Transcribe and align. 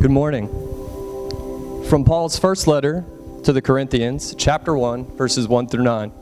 Good 0.00 0.12
morning. 0.12 0.46
From 1.88 2.04
Paul's 2.04 2.38
first 2.38 2.68
letter 2.68 3.04
to 3.42 3.52
the 3.52 3.60
Corinthians, 3.60 4.32
chapter 4.38 4.78
1, 4.78 5.16
verses 5.16 5.48
1 5.48 5.66
through 5.66 5.82
9. 5.82 6.12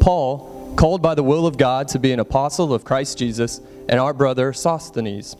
Paul, 0.00 0.74
called 0.76 1.00
by 1.00 1.14
the 1.14 1.22
will 1.22 1.46
of 1.46 1.56
God 1.56 1.86
to 1.86 2.00
be 2.00 2.10
an 2.10 2.18
apostle 2.18 2.74
of 2.74 2.82
Christ 2.82 3.16
Jesus, 3.16 3.60
and 3.88 4.00
our 4.00 4.12
brother 4.12 4.52
Sosthenes, 4.52 5.36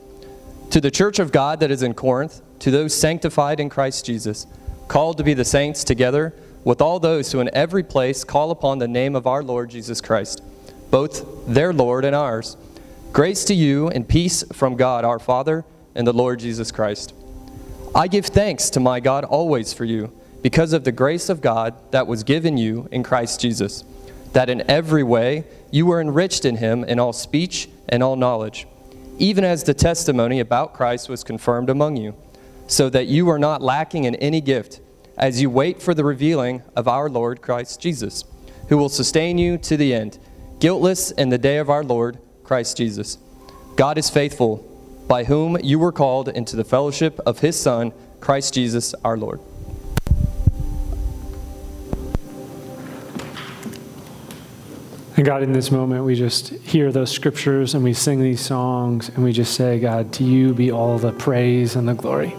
to 0.70 0.80
the 0.80 0.92
church 0.92 1.18
of 1.18 1.32
God 1.32 1.58
that 1.58 1.72
is 1.72 1.82
in 1.82 1.92
Corinth, 1.92 2.40
to 2.60 2.70
those 2.70 2.94
sanctified 2.94 3.58
in 3.58 3.68
Christ 3.68 4.06
Jesus, 4.06 4.46
called 4.86 5.18
to 5.18 5.24
be 5.24 5.34
the 5.34 5.44
saints 5.44 5.82
together 5.82 6.32
with 6.62 6.80
all 6.80 7.00
those 7.00 7.32
who 7.32 7.40
in 7.40 7.50
every 7.52 7.82
place 7.82 8.22
call 8.22 8.52
upon 8.52 8.78
the 8.78 8.86
name 8.86 9.16
of 9.16 9.26
our 9.26 9.42
Lord 9.42 9.70
Jesus 9.70 10.00
Christ, 10.00 10.40
both 10.92 11.26
their 11.48 11.72
Lord 11.72 12.04
and 12.04 12.14
ours. 12.14 12.56
Grace 13.12 13.42
to 13.46 13.54
you 13.54 13.88
and 13.88 14.08
peace 14.08 14.44
from 14.52 14.76
God 14.76 15.04
our 15.04 15.18
Father 15.18 15.64
and 15.96 16.06
the 16.06 16.12
Lord 16.12 16.38
Jesus 16.38 16.70
Christ. 16.70 17.12
I 17.94 18.06
give 18.06 18.26
thanks 18.26 18.70
to 18.70 18.80
my 18.80 19.00
God 19.00 19.24
always 19.24 19.72
for 19.72 19.84
you, 19.84 20.12
because 20.42 20.72
of 20.72 20.84
the 20.84 20.92
grace 20.92 21.28
of 21.28 21.40
God 21.40 21.74
that 21.90 22.06
was 22.06 22.22
given 22.22 22.56
you 22.56 22.88
in 22.92 23.02
Christ 23.02 23.40
Jesus, 23.40 23.82
that 24.32 24.48
in 24.48 24.62
every 24.70 25.02
way 25.02 25.44
you 25.72 25.86
were 25.86 26.00
enriched 26.00 26.44
in 26.44 26.56
him 26.56 26.84
in 26.84 27.00
all 27.00 27.12
speech 27.12 27.68
and 27.88 28.00
all 28.00 28.14
knowledge, 28.14 28.68
even 29.18 29.42
as 29.42 29.64
the 29.64 29.74
testimony 29.74 30.38
about 30.38 30.72
Christ 30.72 31.08
was 31.08 31.24
confirmed 31.24 31.68
among 31.68 31.96
you, 31.96 32.14
so 32.68 32.88
that 32.90 33.08
you 33.08 33.28
are 33.28 33.40
not 33.40 33.60
lacking 33.60 34.04
in 34.04 34.14
any 34.16 34.40
gift, 34.40 34.80
as 35.18 35.42
you 35.42 35.50
wait 35.50 35.82
for 35.82 35.92
the 35.92 36.04
revealing 36.04 36.62
of 36.76 36.86
our 36.86 37.10
Lord 37.10 37.42
Christ 37.42 37.80
Jesus, 37.80 38.24
who 38.68 38.78
will 38.78 38.88
sustain 38.88 39.36
you 39.36 39.58
to 39.58 39.76
the 39.76 39.92
end, 39.92 40.16
guiltless 40.60 41.10
in 41.10 41.28
the 41.28 41.38
day 41.38 41.56
of 41.56 41.68
our 41.68 41.82
Lord 41.82 42.18
Christ 42.44 42.76
Jesus. 42.76 43.18
God 43.74 43.98
is 43.98 44.08
faithful 44.08 44.64
by 45.10 45.24
whom 45.24 45.58
you 45.60 45.76
were 45.76 45.90
called 45.90 46.28
into 46.28 46.54
the 46.54 46.62
fellowship 46.62 47.18
of 47.26 47.40
his 47.40 47.58
Son, 47.58 47.92
Christ 48.20 48.54
Jesus 48.54 48.94
our 49.04 49.16
Lord. 49.16 49.40
And 55.16 55.26
God, 55.26 55.42
in 55.42 55.52
this 55.52 55.72
moment, 55.72 56.04
we 56.04 56.14
just 56.14 56.50
hear 56.50 56.92
those 56.92 57.10
scriptures 57.10 57.74
and 57.74 57.82
we 57.82 57.92
sing 57.92 58.20
these 58.20 58.40
songs 58.40 59.08
and 59.08 59.24
we 59.24 59.32
just 59.32 59.54
say, 59.54 59.80
God, 59.80 60.12
to 60.12 60.22
you 60.22 60.54
be 60.54 60.70
all 60.70 60.96
the 60.96 61.10
praise 61.10 61.74
and 61.74 61.88
the 61.88 61.94
glory. 61.94 62.32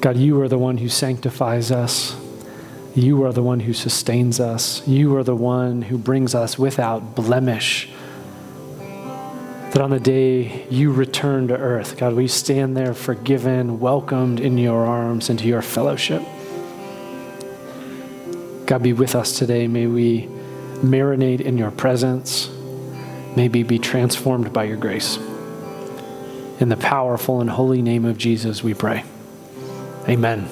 God, 0.00 0.16
you 0.16 0.40
are 0.42 0.48
the 0.48 0.58
one 0.58 0.78
who 0.78 0.88
sanctifies 0.88 1.72
us. 1.72 2.16
You 2.94 3.24
are 3.24 3.32
the 3.32 3.42
one 3.42 3.58
who 3.58 3.72
sustains 3.72 4.38
us. 4.38 4.86
You 4.86 5.16
are 5.16 5.24
the 5.24 5.34
one 5.34 5.82
who 5.82 5.98
brings 5.98 6.36
us 6.36 6.56
without 6.56 7.16
blemish 7.16 7.90
that 9.72 9.80
on 9.80 9.90
the 9.90 10.00
day 10.00 10.66
you 10.70 10.92
return 10.92 11.48
to 11.48 11.56
earth, 11.56 11.96
God, 11.96 12.14
we 12.14 12.28
stand 12.28 12.76
there 12.76 12.94
forgiven, 12.94 13.80
welcomed 13.80 14.40
in 14.40 14.58
your 14.58 14.86
arms 14.86 15.28
into 15.28 15.46
your 15.46 15.62
fellowship. 15.62 16.22
God, 18.66 18.82
be 18.82 18.92
with 18.92 19.14
us 19.14 19.38
today. 19.38 19.68
May 19.68 19.86
we 19.86 20.28
marinate 20.82 21.40
in 21.40 21.56
your 21.56 21.70
presence. 21.70 22.50
May 23.36 23.48
we 23.48 23.62
be 23.62 23.78
transformed 23.78 24.52
by 24.52 24.64
your 24.64 24.76
grace. 24.76 25.18
In 26.58 26.68
the 26.68 26.76
powerful 26.76 27.40
and 27.40 27.50
holy 27.50 27.82
name 27.82 28.04
of 28.04 28.18
Jesus, 28.18 28.62
we 28.64 28.74
pray. 28.74 29.04
Amen. 30.08 30.48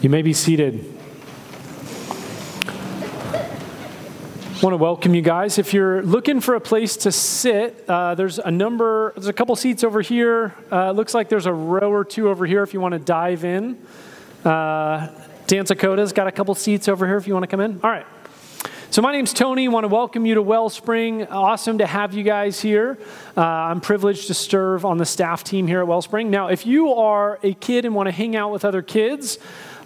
You 0.00 0.10
may 0.10 0.22
be 0.22 0.32
seated. 0.32 0.91
Want 4.62 4.74
to 4.74 4.78
welcome 4.78 5.12
you 5.12 5.22
guys. 5.22 5.58
If 5.58 5.74
you're 5.74 6.04
looking 6.04 6.40
for 6.40 6.54
a 6.54 6.60
place 6.60 6.96
to 6.98 7.10
sit, 7.10 7.84
uh, 7.88 8.14
there's 8.14 8.38
a 8.38 8.50
number, 8.50 9.12
there's 9.16 9.26
a 9.26 9.32
couple 9.32 9.56
seats 9.56 9.82
over 9.82 10.00
here. 10.02 10.54
Uh, 10.70 10.92
looks 10.92 11.14
like 11.14 11.28
there's 11.28 11.46
a 11.46 11.52
row 11.52 11.90
or 11.90 12.04
two 12.04 12.28
over 12.28 12.46
here 12.46 12.62
if 12.62 12.72
you 12.72 12.80
want 12.80 12.92
to 12.92 13.00
dive 13.00 13.44
in. 13.44 13.76
Uh, 14.44 15.08
Dan 15.48 15.64
Sakota's 15.64 16.12
got 16.12 16.28
a 16.28 16.32
couple 16.32 16.54
seats 16.54 16.86
over 16.86 17.08
here 17.08 17.16
if 17.16 17.26
you 17.26 17.34
want 17.34 17.42
to 17.42 17.48
come 17.48 17.58
in. 17.58 17.80
All 17.82 17.90
right. 17.90 18.06
So, 18.90 19.02
my 19.02 19.10
name's 19.10 19.32
Tony. 19.32 19.64
I 19.64 19.68
want 19.68 19.82
to 19.82 19.88
welcome 19.88 20.26
you 20.26 20.36
to 20.36 20.42
Wellspring. 20.42 21.26
Awesome 21.26 21.78
to 21.78 21.86
have 21.86 22.14
you 22.14 22.22
guys 22.22 22.60
here. 22.60 22.98
Uh, 23.36 23.40
I'm 23.40 23.80
privileged 23.80 24.28
to 24.28 24.34
serve 24.34 24.84
on 24.84 24.96
the 24.96 25.06
staff 25.06 25.42
team 25.42 25.66
here 25.66 25.80
at 25.80 25.88
Wellspring. 25.88 26.30
Now, 26.30 26.48
if 26.48 26.66
you 26.66 26.92
are 26.92 27.40
a 27.42 27.54
kid 27.54 27.84
and 27.84 27.96
want 27.96 28.06
to 28.06 28.12
hang 28.12 28.36
out 28.36 28.52
with 28.52 28.64
other 28.64 28.82
kids, 28.82 29.38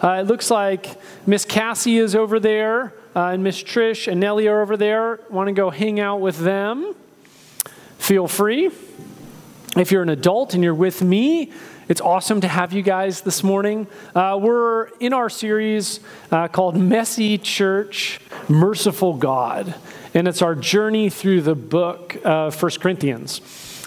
uh, 0.03 0.19
it 0.19 0.27
looks 0.27 0.51
like 0.51 1.01
Miss 1.25 1.45
Cassie 1.45 1.97
is 1.97 2.15
over 2.15 2.39
there 2.39 2.93
uh, 3.17 3.31
and 3.31 3.43
Miss 3.43 3.63
Trish 3.63 4.07
and 4.07 4.19
Nellie 4.19 4.47
are 4.47 4.61
over 4.61 4.77
there. 4.77 5.21
Want 5.31 5.47
to 5.47 5.51
go 5.51 5.71
hang 5.71 5.99
out 5.99 6.21
with 6.21 6.37
them? 6.37 6.93
Feel 7.97 8.27
free. 8.27 8.69
If 9.75 9.91
you're 9.91 10.03
an 10.03 10.09
adult 10.09 10.53
and 10.53 10.63
you're 10.63 10.75
with 10.75 11.01
me, 11.01 11.51
it's 11.87 11.99
awesome 11.99 12.41
to 12.41 12.47
have 12.47 12.73
you 12.73 12.83
guys 12.83 13.21
this 13.21 13.43
morning. 13.43 13.87
Uh, 14.13 14.37
we're 14.39 14.89
in 14.99 15.13
our 15.13 15.31
series 15.31 15.99
uh, 16.31 16.47
called 16.47 16.77
Messy 16.77 17.39
Church, 17.39 18.19
Merciful 18.49 19.15
God, 19.15 19.73
and 20.13 20.27
it's 20.27 20.43
our 20.43 20.53
journey 20.53 21.09
through 21.09 21.41
the 21.41 21.55
book 21.55 22.17
of 22.23 22.53
First 22.53 22.81
Corinthians. 22.81 23.41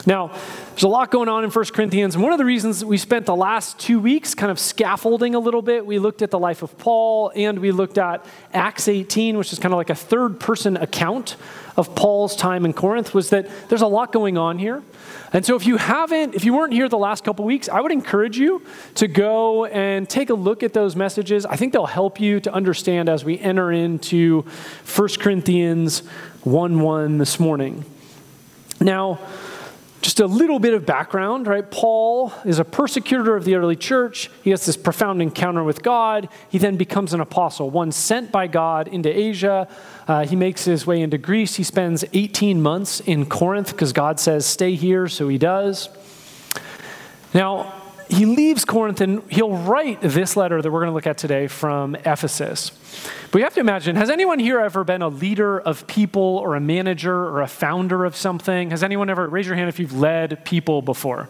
Now, 0.07 0.37
there's 0.81 0.87
a 0.87 0.89
lot 0.89 1.11
going 1.11 1.29
on 1.29 1.45
in 1.45 1.51
1 1.51 1.65
Corinthians. 1.75 2.15
And 2.15 2.25
one 2.25 2.33
of 2.33 2.39
the 2.39 2.45
reasons 2.47 2.83
we 2.83 2.97
spent 2.97 3.27
the 3.27 3.37
last 3.37 3.79
two 3.79 4.01
weeks 4.01 4.35
kind 4.35 4.51
of 4.51 4.59
scaffolding 4.59 5.35
a 5.35 5.39
little 5.39 5.61
bit, 5.61 5.85
we 5.85 5.99
looked 5.99 6.23
at 6.23 6.31
the 6.31 6.39
life 6.39 6.63
of 6.63 6.79
Paul 6.79 7.31
and 7.37 7.59
we 7.59 7.71
looked 7.71 7.99
at 7.99 8.25
Acts 8.55 8.89
18, 8.89 9.37
which 9.37 9.53
is 9.53 9.59
kind 9.59 9.75
of 9.75 9.77
like 9.77 9.91
a 9.91 9.95
third 9.95 10.41
person 10.41 10.79
account 10.79 11.37
of 11.77 11.95
Paul's 11.95 12.35
time 12.35 12.65
in 12.65 12.73
Corinth, 12.73 13.13
was 13.13 13.29
that 13.29 13.47
there's 13.69 13.83
a 13.83 13.87
lot 13.87 14.11
going 14.11 14.39
on 14.39 14.59
here. 14.59 14.83
And 15.35 15.45
so 15.45 15.55
if 15.55 15.67
you 15.67 15.77
haven't, 15.77 16.35
if 16.35 16.47
you 16.47 16.55
weren't 16.55 16.73
here 16.73 16.89
the 16.89 16.97
last 16.97 17.25
couple 17.25 17.45
weeks, 17.45 17.69
I 17.69 17.83
would 17.83 17.93
encourage 17.93 18.39
you 18.39 18.63
to 18.95 19.07
go 19.07 19.67
and 19.67 20.09
take 20.09 20.31
a 20.31 20.35
look 20.35 20.63
at 20.63 20.73
those 20.73 20.97
messages. 20.97 21.45
I 21.45 21.57
think 21.57 21.75
they'll 21.75 21.85
help 21.85 22.19
you 22.19 22.41
to 22.41 22.55
understand 22.55 23.11
as 23.11 23.23
we 23.23 23.39
enter 23.39 23.71
into 23.71 24.47
1 24.97 25.09
Corinthians 25.19 25.99
1 26.45 26.81
1 26.81 27.19
this 27.19 27.39
morning. 27.39 27.85
Now, 28.81 29.19
just 30.03 30.21
a 30.21 30.27
little 30.27 30.59
bit 30.59 30.73
of 30.73 30.87
background, 30.87 31.47
right? 31.47 31.71
Paul 31.71 32.33
is 32.45 32.59
a 32.59 32.65
persecutor 32.65 33.37
of 33.37 33.45
the 33.45 33.55
early 33.55 33.77
church. 33.77 34.31
He 34.43 34.51
has 34.51 34.65
this 34.65 34.77
profound 34.77 35.21
encounter 35.21 35.63
with 35.63 35.83
God. 35.83 36.29
He 36.49 36.59
then 36.59 36.77
becomes 36.77 37.13
an 37.13 37.21
apostle, 37.21 37.69
one 37.69 37.93
sent 37.93 38.33
by 38.33 38.47
God 38.47 38.89
into 38.89 39.15
Asia. 39.15 39.69
Uh, 40.09 40.25
he 40.25 40.37
makes 40.37 40.65
his 40.65 40.87
way 40.87 41.03
into 41.03 41.19
Greece. 41.19 41.57
He 41.57 41.65
spends 41.65 42.05
18 42.13 42.63
months 42.63 43.01
in 43.01 43.27
Corinth 43.27 43.73
because 43.73 43.93
God 43.93 44.19
says, 44.19 44.47
stay 44.47 44.75
here, 44.75 45.07
so 45.07 45.29
he 45.29 45.37
does. 45.37 45.91
Now, 47.35 47.80
he 48.11 48.27
leaves 48.27 48.65
Corinth 48.65 49.01
and 49.01 49.23
he'll 49.31 49.57
write 49.57 50.01
this 50.01 50.37
letter 50.37 50.61
that 50.61 50.71
we're 50.71 50.81
going 50.81 50.91
to 50.91 50.95
look 50.95 51.07
at 51.07 51.17
today 51.17 51.47
from 51.47 51.95
Ephesus. 51.95 52.73
But 53.31 53.39
you 53.39 53.45
have 53.45 53.55
to 53.55 53.61
imagine 53.61 53.97
has 53.97 54.11
anyone 54.11 54.39
here 54.39 54.59
ever 54.59 54.83
been 54.83 55.03
a 55.03 55.09
leader 55.09 55.61
of 55.61 55.87
people 55.87 56.23
or 56.23 56.57
a 56.57 56.61
manager 56.61 57.15
or 57.15 57.41
a 57.41 57.47
founder 57.47 58.05
of 58.05 58.17
something? 58.17 58.71
Has 58.71 58.83
anyone 58.83 59.09
ever, 59.09 59.29
raise 59.29 59.47
your 59.47 59.55
hand 59.55 59.69
if 59.69 59.79
you've 59.79 59.97
led 59.97 60.45
people 60.45 60.83
before? 60.83 61.29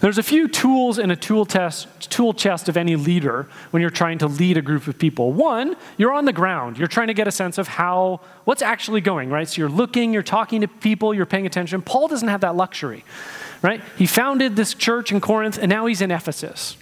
There's 0.00 0.16
a 0.16 0.22
few 0.22 0.48
tools 0.48 0.98
in 0.98 1.10
a 1.10 1.16
tool, 1.16 1.44
test, 1.44 2.10
tool 2.10 2.32
chest 2.32 2.70
of 2.70 2.78
any 2.78 2.96
leader 2.96 3.48
when 3.70 3.82
you're 3.82 3.90
trying 3.90 4.16
to 4.18 4.26
lead 4.26 4.56
a 4.56 4.62
group 4.62 4.86
of 4.86 4.98
people. 4.98 5.32
One, 5.32 5.76
you're 5.98 6.12
on 6.12 6.24
the 6.24 6.32
ground. 6.32 6.78
You're 6.78 6.88
trying 6.88 7.08
to 7.08 7.14
get 7.14 7.28
a 7.28 7.32
sense 7.32 7.58
of 7.58 7.68
how, 7.68 8.20
what's 8.44 8.62
actually 8.62 9.02
going, 9.02 9.28
right? 9.28 9.46
So 9.46 9.60
you're 9.60 9.68
looking, 9.68 10.14
you're 10.14 10.22
talking 10.22 10.62
to 10.62 10.68
people, 10.68 11.12
you're 11.12 11.26
paying 11.26 11.44
attention. 11.44 11.82
Paul 11.82 12.08
doesn't 12.08 12.28
have 12.28 12.40
that 12.40 12.56
luxury 12.56 13.04
right? 13.62 13.82
He 13.96 14.06
founded 14.06 14.56
this 14.56 14.74
church 14.74 15.12
in 15.12 15.20
Corinth, 15.20 15.58
and 15.58 15.68
now 15.68 15.86
he's 15.86 16.00
in 16.00 16.10
Ephesus. 16.10 16.76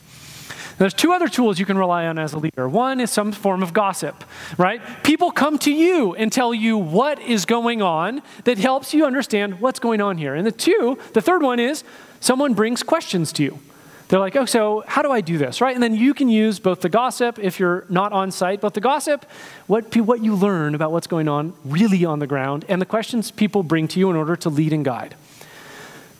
There's 0.78 0.94
two 0.94 1.12
other 1.12 1.26
tools 1.26 1.58
you 1.58 1.66
can 1.66 1.76
rely 1.76 2.06
on 2.06 2.18
as 2.20 2.32
a 2.32 2.38
leader. 2.38 2.68
One 2.68 3.00
is 3.00 3.10
some 3.10 3.32
form 3.32 3.64
of 3.64 3.72
gossip, 3.72 4.22
right? 4.56 4.80
People 5.02 5.32
come 5.32 5.58
to 5.60 5.72
you 5.72 6.14
and 6.14 6.32
tell 6.32 6.54
you 6.54 6.78
what 6.78 7.20
is 7.20 7.44
going 7.44 7.82
on 7.82 8.22
that 8.44 8.58
helps 8.58 8.94
you 8.94 9.04
understand 9.04 9.60
what's 9.60 9.80
going 9.80 10.00
on 10.00 10.18
here. 10.18 10.36
And 10.36 10.46
the 10.46 10.52
two, 10.52 10.96
the 11.14 11.20
third 11.20 11.42
one 11.42 11.58
is 11.58 11.82
someone 12.20 12.54
brings 12.54 12.84
questions 12.84 13.32
to 13.34 13.42
you. 13.42 13.58
They're 14.06 14.20
like, 14.20 14.36
oh, 14.36 14.46
so 14.46 14.84
how 14.86 15.02
do 15.02 15.10
I 15.10 15.20
do 15.20 15.36
this, 15.36 15.60
right? 15.60 15.74
And 15.74 15.82
then 15.82 15.94
you 15.94 16.14
can 16.14 16.28
use 16.28 16.58
both 16.58 16.80
the 16.80 16.88
gossip 16.88 17.38
if 17.38 17.60
you're 17.60 17.84
not 17.90 18.12
on 18.12 18.30
site, 18.30 18.60
but 18.60 18.72
the 18.72 18.80
gossip, 18.80 19.26
what, 19.66 19.94
what 19.96 20.22
you 20.22 20.34
learn 20.34 20.74
about 20.74 20.92
what's 20.92 21.08
going 21.08 21.28
on 21.28 21.52
really 21.64 22.04
on 22.04 22.18
the 22.18 22.26
ground, 22.26 22.64
and 22.68 22.80
the 22.80 22.86
questions 22.86 23.30
people 23.30 23.62
bring 23.62 23.86
to 23.88 24.00
you 24.00 24.08
in 24.08 24.16
order 24.16 24.34
to 24.36 24.48
lead 24.48 24.72
and 24.72 24.84
guide. 24.84 25.14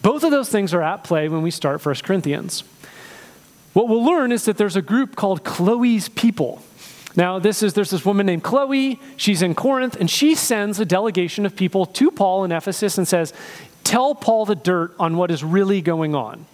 Both 0.03 0.25
of 0.25 0.31
those 0.31 0.49
things 0.49 0.73
are 0.75 0.83
at 0.83 1.05
play 1.05 1.29
when 1.29 1.43
we 1.43 1.51
start 1.51 1.85
1 1.85 1.95
Corinthians. 2.03 2.65
What 3.73 3.89
we'll 3.89 4.05
learn 4.05 4.33
is 4.33 4.45
that 4.47 4.57
there's 4.57 4.77
a 4.77 4.83
group 4.83 5.17
called 5.17 5.45
Chloe's 5.45 6.09
people. 6.09 6.63
Now, 7.17 7.39
this 7.39 7.63
is 7.63 7.75
there's 7.75 7.91
this 7.91 8.05
woman 8.05 8.27
named 8.27 8.45
Chloe. 8.45 9.01
She's 9.17 9.43
in 9.43 9.55
Corinth, 9.55 9.97
and 9.97 10.11
she 10.11 10.35
sends 10.35 10.79
a 10.79 10.85
delegation 10.85 11.45
of 11.47 11.57
people 11.57 11.85
to 11.87 12.11
Paul 12.11 12.45
in 12.45 12.53
Ephesus 12.53 12.97
and 12.97 13.09
says, 13.09 13.33
"Tell 13.83 14.15
Paul 14.15 14.47
the 14.47 14.55
dirt 14.55 14.95
on 15.01 15.17
what 15.17 15.31
is 15.31 15.43
really 15.43 15.81
going 15.81 16.15
on." 16.15 16.47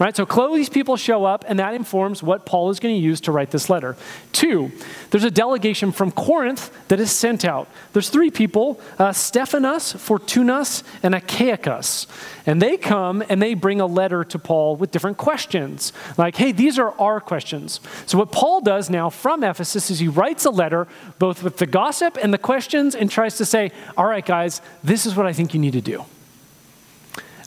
Right? 0.00 0.16
So 0.16 0.24
Chloe's 0.24 0.70
people 0.70 0.96
show 0.96 1.26
up, 1.26 1.44
and 1.46 1.58
that 1.58 1.74
informs 1.74 2.22
what 2.22 2.46
Paul 2.46 2.70
is 2.70 2.80
going 2.80 2.94
to 2.94 3.00
use 3.00 3.20
to 3.20 3.32
write 3.32 3.50
this 3.50 3.68
letter. 3.68 3.98
Two, 4.32 4.72
there's 5.10 5.24
a 5.24 5.30
delegation 5.30 5.92
from 5.92 6.10
Corinth 6.10 6.72
that 6.88 6.98
is 6.98 7.10
sent 7.10 7.44
out. 7.44 7.68
There's 7.92 8.08
three 8.08 8.30
people 8.30 8.80
uh, 8.98 9.12
Stephanas, 9.12 9.92
Fortunatus, 9.92 10.84
and 11.02 11.14
Achaicus. 11.14 12.06
And 12.46 12.62
they 12.62 12.78
come 12.78 13.22
and 13.28 13.42
they 13.42 13.52
bring 13.52 13.78
a 13.82 13.84
letter 13.84 14.24
to 14.24 14.38
Paul 14.38 14.76
with 14.76 14.90
different 14.90 15.18
questions. 15.18 15.92
Like, 16.16 16.36
hey, 16.36 16.52
these 16.52 16.78
are 16.78 16.98
our 16.98 17.20
questions. 17.20 17.80
So, 18.06 18.16
what 18.16 18.32
Paul 18.32 18.62
does 18.62 18.88
now 18.88 19.10
from 19.10 19.44
Ephesus 19.44 19.90
is 19.90 19.98
he 19.98 20.08
writes 20.08 20.46
a 20.46 20.50
letter 20.50 20.88
both 21.18 21.42
with 21.42 21.58
the 21.58 21.66
gossip 21.66 22.16
and 22.22 22.32
the 22.32 22.38
questions 22.38 22.94
and 22.94 23.10
tries 23.10 23.36
to 23.36 23.44
say, 23.44 23.70
all 23.98 24.06
right, 24.06 24.24
guys, 24.24 24.62
this 24.82 25.04
is 25.04 25.14
what 25.14 25.26
I 25.26 25.34
think 25.34 25.52
you 25.52 25.60
need 25.60 25.74
to 25.74 25.82
do. 25.82 26.06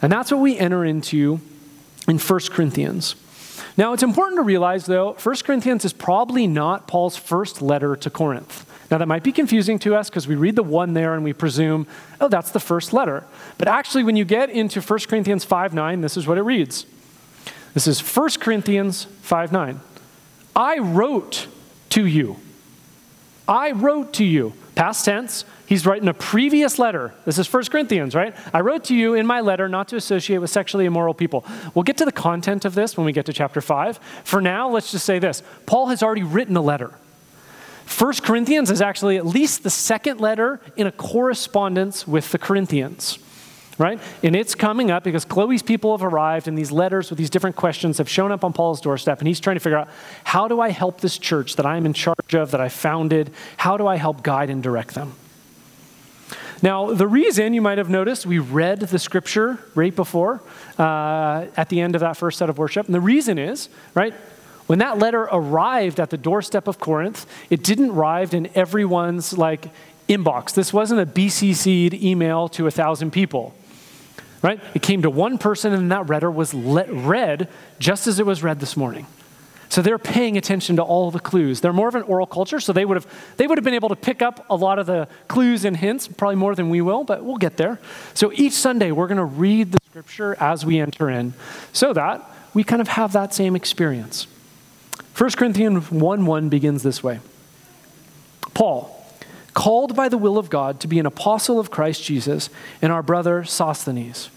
And 0.04 0.12
that's 0.12 0.32
what 0.32 0.40
we 0.40 0.56
enter 0.60 0.86
into 0.86 1.42
in 2.08 2.18
1 2.18 2.40
Corinthians. 2.52 3.16
Now, 3.76 3.94
it's 3.94 4.04
important 4.04 4.38
to 4.38 4.44
realize, 4.44 4.86
though, 4.86 5.14
1 5.14 5.36
Corinthians 5.44 5.84
is 5.84 5.94
probably 5.94 6.46
not 6.46 6.88
Paul's 6.88 7.18
first 7.18 7.62
letter 7.62 7.96
to 7.96 8.10
Corinth. 8.10 8.70
Now, 8.92 9.00
that 9.00 9.08
might 9.08 9.24
be 9.24 9.32
confusing 9.32 9.80
to 9.80 9.96
us 9.96 10.10
because 10.10 10.28
we 10.28 10.36
read 10.36 10.56
the 10.56 10.64
one 10.64 10.94
there 10.94 11.16
and 11.16 11.24
we 11.24 11.34
presume, 11.34 11.88
oh, 12.22 12.28
that's 12.28 12.52
the 12.52 12.60
first 12.60 12.94
letter. 12.94 13.24
But 13.58 13.68
actually, 13.68 14.04
when 14.04 14.16
you 14.16 14.26
get 14.26 14.50
into 14.52 14.82
1 14.82 15.00
Corinthians 15.08 15.44
5 15.44 15.74
9, 15.74 16.02
this 16.02 16.18
is 16.18 16.28
what 16.28 16.38
it 16.38 16.44
reads. 16.44 16.86
This 17.74 17.88
is 17.88 18.00
1 18.00 18.30
Corinthians 18.40 19.06
5 19.22 19.52
9. 19.52 19.80
I 20.56 20.78
wrote 20.78 21.48
to 21.90 22.06
you. 22.06 22.38
I 23.48 23.72
wrote 23.72 24.14
to 24.14 24.24
you. 24.24 24.54
Past 24.76 25.06
tense, 25.06 25.46
he's 25.74 25.88
writing 25.88 26.08
a 26.08 26.14
previous 26.14 26.78
letter. 26.78 27.16
This 27.26 27.40
is 27.40 27.52
1 27.52 27.64
Corinthians, 27.66 28.14
right? 28.14 28.36
I 28.54 28.60
wrote 28.60 28.84
to 28.86 28.96
you 28.96 29.16
in 29.16 29.26
my 29.26 29.42
letter 29.42 29.68
not 29.68 29.88
to 29.88 29.96
associate 29.96 30.38
with 30.38 30.52
sexually 30.52 30.86
immoral 30.86 31.16
people. 31.16 31.44
We'll 31.74 31.82
get 31.82 31.98
to 31.98 32.06
the 32.06 32.12
content 32.12 32.64
of 32.64 32.76
this 32.76 32.96
when 32.96 33.08
we 33.08 33.12
get 33.12 33.26
to 33.26 33.34
chapter 33.34 33.60
5. 33.60 33.98
For 34.24 34.40
now, 34.40 34.70
let's 34.70 34.92
just 34.92 35.04
say 35.04 35.18
this 35.18 35.42
Paul 35.66 35.88
has 35.88 36.04
already 36.04 36.22
written 36.22 36.56
a 36.56 36.62
letter. 36.62 36.92
1 37.98 38.14
Corinthians 38.22 38.70
is 38.70 38.84
actually 38.84 39.18
at 39.18 39.26
least 39.26 39.64
the 39.64 39.72
second 39.72 40.20
letter 40.20 40.62
in 40.76 40.86
a 40.86 40.92
correspondence 40.92 42.08
with 42.08 42.32
the 42.32 42.38
Corinthians 42.38 43.18
right? 43.80 44.00
And 44.22 44.36
it's 44.36 44.54
coming 44.54 44.92
up 44.92 45.04
because 45.04 45.26
Chloe's 45.26 45.64
people 45.64 45.98
have 45.98 46.06
arrived, 46.06 46.48
and 46.48 46.56
these 46.56 46.72
letters 46.72 47.10
with 47.10 47.18
these 47.18 47.32
different 47.32 47.56
questions 47.56 47.98
have 47.98 48.08
shown 48.08 48.32
up 48.32 48.44
on 48.44 48.54
Paul's 48.54 48.80
doorstep, 48.80 49.18
and 49.18 49.28
he's 49.28 49.40
trying 49.40 49.56
to 49.56 49.60
figure 49.60 49.80
out 49.80 49.90
how 50.24 50.48
do 50.48 50.62
I 50.62 50.70
help 50.70 51.02
this 51.02 51.18
church 51.18 51.56
that 51.56 51.66
I'm 51.66 51.88
in 51.88 51.94
charge 51.94 52.36
of, 52.36 52.52
that 52.52 52.62
I 52.62 52.70
founded? 52.70 53.32
How 53.58 53.76
do 53.76 53.88
I 53.88 53.96
help 53.96 54.22
guide 54.22 54.52
and 54.52 54.62
direct 54.62 54.94
them? 54.94 55.16
Now, 56.64 56.94
the 56.94 57.08
reason 57.08 57.54
you 57.54 57.62
might 57.62 57.78
have 57.78 57.90
noticed, 57.90 58.26
we 58.26 58.40
read 58.40 58.80
the 58.80 58.98
scripture 58.98 59.60
right 59.76 59.94
before 59.94 60.42
uh, 60.80 61.48
at 61.58 61.68
the 61.68 61.82
end 61.82 61.94
of 61.94 62.00
that 62.00 62.16
first 62.16 62.40
set 62.40 62.50
of 62.50 62.58
worship. 62.58 62.86
And 62.86 62.96
the 62.96 63.02
reason 63.02 63.38
is, 63.38 63.68
right, 63.94 64.14
when 64.68 64.80
that 64.80 64.98
letter 64.98 65.24
arrived 65.24 66.00
at 66.00 66.10
the 66.10 66.18
doorstep 66.18 66.70
of 66.70 66.80
Corinth, 66.80 67.26
it 67.50 67.64
didn't 67.64 67.90
arrive 67.90 68.34
in 68.34 68.50
everyone's 68.56 69.38
like 69.38 69.72
inbox. 70.08 70.54
This 70.54 70.72
wasn't 70.72 71.02
a 71.02 71.06
BCC'd 71.06 71.94
email 71.96 72.48
to 72.50 72.66
a 72.66 72.72
thousand 72.72 73.12
people 73.12 73.54
right? 74.44 74.60
It 74.74 74.82
came 74.82 75.04
to 75.04 75.10
one 75.10 75.38
person, 75.38 75.74
and 75.74 75.90
that 75.94 76.08
letter 76.08 76.30
was 76.30 76.54
read 76.54 77.48
just 77.80 78.08
as 78.08 78.20
it 78.20 78.26
was 78.26 78.44
read 78.44 78.60
this 78.60 78.76
morning. 78.76 79.08
So 79.74 79.82
they're 79.82 79.98
paying 79.98 80.38
attention 80.38 80.76
to 80.76 80.84
all 80.84 81.10
the 81.10 81.20
clues. 81.20 81.62
They're 81.62 81.74
more 81.74 81.88
of 81.88 81.96
an 81.96 82.04
oral 82.04 82.28
culture, 82.28 82.60
so 82.60 82.74
they 82.74 82.86
would 82.86 82.96
have 82.96 83.08
they 83.38 83.48
would 83.48 83.58
have 83.58 83.66
been 83.66 83.74
able 83.74 83.90
to 83.90 83.96
pick 83.96 84.22
up 84.22 84.46
a 84.48 84.56
lot 84.56 84.78
of 84.78 84.86
the 84.86 85.08
clues 85.28 85.66
and 85.66 85.76
hints, 85.76 86.08
probably 86.08 86.36
more 86.36 86.54
than 86.54 86.70
we 86.70 86.80
will, 86.80 87.04
but 87.04 87.24
we'll 87.26 87.38
get 87.38 87.58
there. 87.58 87.80
So 88.14 88.32
each 88.36 88.54
Sunday 88.54 88.92
we're 88.92 89.08
going 89.08 89.18
to 89.18 89.24
read 89.24 89.72
the 89.72 89.80
scripture 89.90 90.38
as 90.40 90.64
we 90.64 90.80
enter 90.80 91.10
in, 91.10 91.34
so 91.72 91.92
that 91.92 92.22
we 92.54 92.64
kind 92.64 92.84
of 92.84 92.88
have 92.90 93.14
that 93.14 93.34
same 93.34 93.56
experience. 93.56 94.28
1 95.18 95.32
Corinthians 95.32 95.90
1 95.90 96.26
1 96.28 96.50
begins 96.50 96.84
this 96.84 97.02
way 97.02 97.20
Paul, 98.54 99.04
called 99.56 99.96
by 99.96 100.08
the 100.08 100.20
will 100.20 100.38
of 100.38 100.52
God 100.52 100.80
to 100.82 100.88
be 100.88 101.00
an 101.00 101.08
apostle 101.08 101.60
of 101.60 101.72
Christ 101.72 102.04
Jesus, 102.04 102.52
and 102.80 102.92
our 102.92 103.02
brother 103.02 103.44
Sosthenes. 103.44 104.30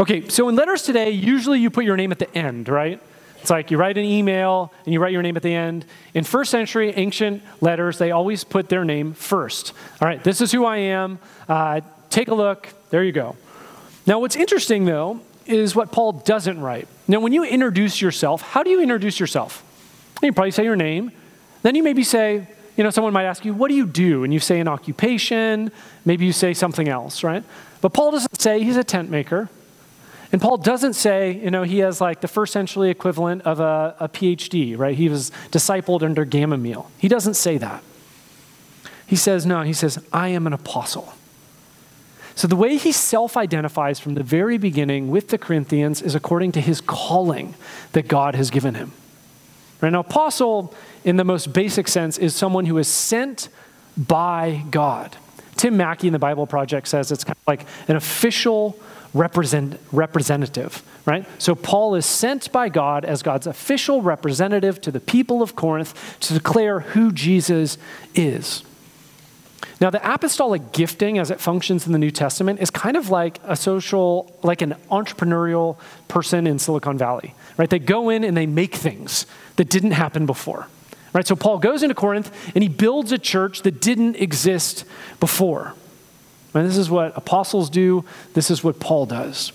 Okay, 0.00 0.26
so 0.30 0.48
in 0.48 0.56
letters 0.56 0.80
today, 0.80 1.10
usually 1.10 1.60
you 1.60 1.68
put 1.68 1.84
your 1.84 1.98
name 1.98 2.10
at 2.10 2.18
the 2.18 2.34
end, 2.34 2.70
right? 2.70 3.02
It's 3.46 3.50
like 3.52 3.70
you 3.70 3.76
write 3.76 3.96
an 3.96 4.04
email 4.04 4.72
and 4.84 4.92
you 4.92 4.98
write 4.98 5.12
your 5.12 5.22
name 5.22 5.36
at 5.36 5.42
the 5.44 5.54
end. 5.54 5.84
In 6.14 6.24
first 6.24 6.50
century 6.50 6.92
ancient 6.96 7.44
letters, 7.60 7.96
they 7.96 8.10
always 8.10 8.42
put 8.42 8.68
their 8.68 8.84
name 8.84 9.12
first. 9.12 9.72
All 10.02 10.08
right, 10.08 10.20
this 10.24 10.40
is 10.40 10.50
who 10.50 10.64
I 10.64 10.78
am. 10.78 11.20
Uh, 11.48 11.80
take 12.10 12.26
a 12.26 12.34
look. 12.34 12.68
There 12.90 13.04
you 13.04 13.12
go. 13.12 13.36
Now, 14.04 14.18
what's 14.18 14.34
interesting 14.34 14.84
though 14.84 15.20
is 15.46 15.76
what 15.76 15.92
Paul 15.92 16.10
doesn't 16.10 16.60
write. 16.60 16.88
Now, 17.06 17.20
when 17.20 17.32
you 17.32 17.44
introduce 17.44 18.02
yourself, 18.02 18.42
how 18.42 18.64
do 18.64 18.70
you 18.70 18.82
introduce 18.82 19.20
yourself? 19.20 19.62
You 20.24 20.32
probably 20.32 20.50
say 20.50 20.64
your 20.64 20.74
name. 20.74 21.12
Then 21.62 21.76
you 21.76 21.84
maybe 21.84 22.02
say, 22.02 22.48
you 22.76 22.82
know, 22.82 22.90
someone 22.90 23.12
might 23.12 23.26
ask 23.26 23.44
you, 23.44 23.54
what 23.54 23.68
do 23.68 23.76
you 23.76 23.86
do? 23.86 24.24
And 24.24 24.34
you 24.34 24.40
say 24.40 24.58
an 24.58 24.66
occupation, 24.66 25.70
maybe 26.04 26.26
you 26.26 26.32
say 26.32 26.52
something 26.52 26.88
else, 26.88 27.22
right? 27.22 27.44
But 27.80 27.92
Paul 27.92 28.10
doesn't 28.10 28.40
say 28.40 28.64
he's 28.64 28.76
a 28.76 28.82
tent 28.82 29.08
maker. 29.08 29.48
And 30.32 30.40
Paul 30.40 30.56
doesn't 30.56 30.94
say, 30.94 31.32
you 31.32 31.50
know, 31.50 31.62
he 31.62 31.78
has 31.78 32.00
like 32.00 32.20
the 32.20 32.28
first 32.28 32.52
century 32.52 32.90
equivalent 32.90 33.42
of 33.42 33.60
a, 33.60 33.94
a 34.00 34.08
PhD, 34.08 34.76
right? 34.76 34.96
He 34.96 35.08
was 35.08 35.30
discipled 35.50 36.02
under 36.02 36.24
Gamaliel. 36.24 36.90
He 36.98 37.08
doesn't 37.08 37.34
say 37.34 37.58
that. 37.58 37.82
He 39.06 39.16
says, 39.16 39.46
no, 39.46 39.62
he 39.62 39.72
says, 39.72 40.04
I 40.12 40.28
am 40.28 40.46
an 40.46 40.52
apostle. 40.52 41.14
So 42.34 42.46
the 42.46 42.56
way 42.56 42.76
he 42.76 42.92
self 42.92 43.36
identifies 43.36 43.98
from 43.98 44.14
the 44.14 44.22
very 44.22 44.58
beginning 44.58 45.10
with 45.10 45.28
the 45.28 45.38
Corinthians 45.38 46.02
is 46.02 46.14
according 46.14 46.52
to 46.52 46.60
his 46.60 46.80
calling 46.80 47.54
that 47.92 48.08
God 48.08 48.34
has 48.34 48.50
given 48.50 48.74
him. 48.74 48.92
Right? 49.80 49.90
Now, 49.90 50.00
apostle, 50.00 50.74
in 51.04 51.16
the 51.16 51.24
most 51.24 51.52
basic 51.52 51.88
sense, 51.88 52.18
is 52.18 52.34
someone 52.34 52.66
who 52.66 52.76
is 52.78 52.88
sent 52.88 53.48
by 53.96 54.64
God. 54.70 55.16
Tim 55.56 55.76
Mackie 55.76 56.08
in 56.08 56.12
the 56.12 56.18
Bible 56.18 56.46
Project 56.46 56.88
says 56.88 57.10
it's 57.10 57.24
kind 57.24 57.36
of 57.36 57.46
like 57.46 57.66
an 57.88 57.96
official 57.96 58.78
represent, 59.14 59.78
representative, 59.92 60.82
right? 61.04 61.26
So 61.40 61.54
Paul 61.54 61.94
is 61.94 62.06
sent 62.06 62.50
by 62.52 62.68
God 62.68 63.04
as 63.04 63.22
God's 63.22 63.46
official 63.46 64.02
representative 64.02 64.80
to 64.82 64.90
the 64.90 65.00
people 65.00 65.42
of 65.42 65.56
Corinth 65.56 66.18
to 66.20 66.34
declare 66.34 66.80
who 66.80 67.12
Jesus 67.12 67.78
is. 68.14 68.64
Now, 69.80 69.90
the 69.90 70.14
apostolic 70.14 70.72
gifting 70.72 71.18
as 71.18 71.30
it 71.30 71.40
functions 71.40 71.86
in 71.86 71.92
the 71.92 71.98
New 71.98 72.10
Testament 72.10 72.60
is 72.60 72.70
kind 72.70 72.96
of 72.96 73.10
like 73.10 73.40
a 73.44 73.56
social, 73.56 74.34
like 74.42 74.62
an 74.62 74.74
entrepreneurial 74.90 75.76
person 76.08 76.46
in 76.46 76.58
Silicon 76.58 76.96
Valley, 76.96 77.34
right? 77.58 77.68
They 77.68 77.78
go 77.78 78.08
in 78.08 78.24
and 78.24 78.36
they 78.36 78.46
make 78.46 78.74
things 78.74 79.26
that 79.56 79.68
didn't 79.68 79.90
happen 79.92 80.24
before. 80.24 80.68
Right? 81.12 81.26
So 81.26 81.34
Paul 81.34 81.58
goes 81.58 81.82
into 81.82 81.94
Corinth 81.94 82.30
and 82.54 82.62
he 82.62 82.68
builds 82.68 83.10
a 83.10 83.16
church 83.16 83.62
that 83.62 83.80
didn't 83.80 84.16
exist 84.16 84.84
before. 85.18 85.74
And 86.56 86.66
this 86.66 86.76
is 86.76 86.90
what 86.90 87.16
apostles 87.16 87.70
do, 87.70 88.04
this 88.34 88.50
is 88.50 88.64
what 88.64 88.80
Paul 88.80 89.06
does. 89.06 89.52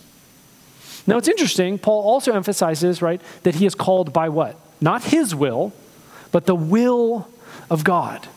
Now 1.08 1.18
it's 1.18 1.28
interesting, 1.28 1.80
Paul 1.80 2.04
also 2.04 2.34
emphasizes, 2.34 3.02
right, 3.02 3.22
that 3.44 3.56
he 3.56 3.66
is 3.66 3.76
called 3.76 4.14
by 4.14 4.30
what? 4.30 4.56
Not 4.80 5.04
his 5.06 5.34
will, 5.34 5.74
but 6.32 6.46
the 6.46 6.56
will 6.56 7.28
of 7.70 7.84
God. 7.84 8.28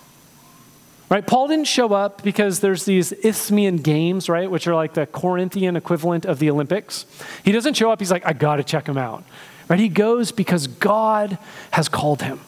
Right? 1.11 1.27
Paul 1.27 1.49
didn't 1.49 1.67
show 1.67 1.93
up 1.93 2.23
because 2.23 2.61
there's 2.61 2.87
these 2.87 3.13
Isthmian 3.13 3.77
games, 3.77 4.29
right, 4.29 4.51
which 4.51 4.67
are 4.67 4.75
like 4.75 4.95
the 4.95 5.07
Corinthian 5.07 5.77
equivalent 5.77 6.25
of 6.25 6.39
the 6.39 6.51
Olympics. 6.51 7.05
He 7.45 7.53
doesn't 7.53 7.75
show 7.75 7.91
up, 7.91 8.01
he's 8.01 8.11
like, 8.11 8.27
I 8.27 8.33
gotta 8.33 8.65
check 8.65 8.89
him 8.89 8.97
out. 8.97 9.25
Right? 9.69 9.79
He 9.79 9.89
goes 9.89 10.33
because 10.33 10.67
God 10.67 11.39
has 11.71 11.89
called 11.89 12.23
him. 12.23 12.41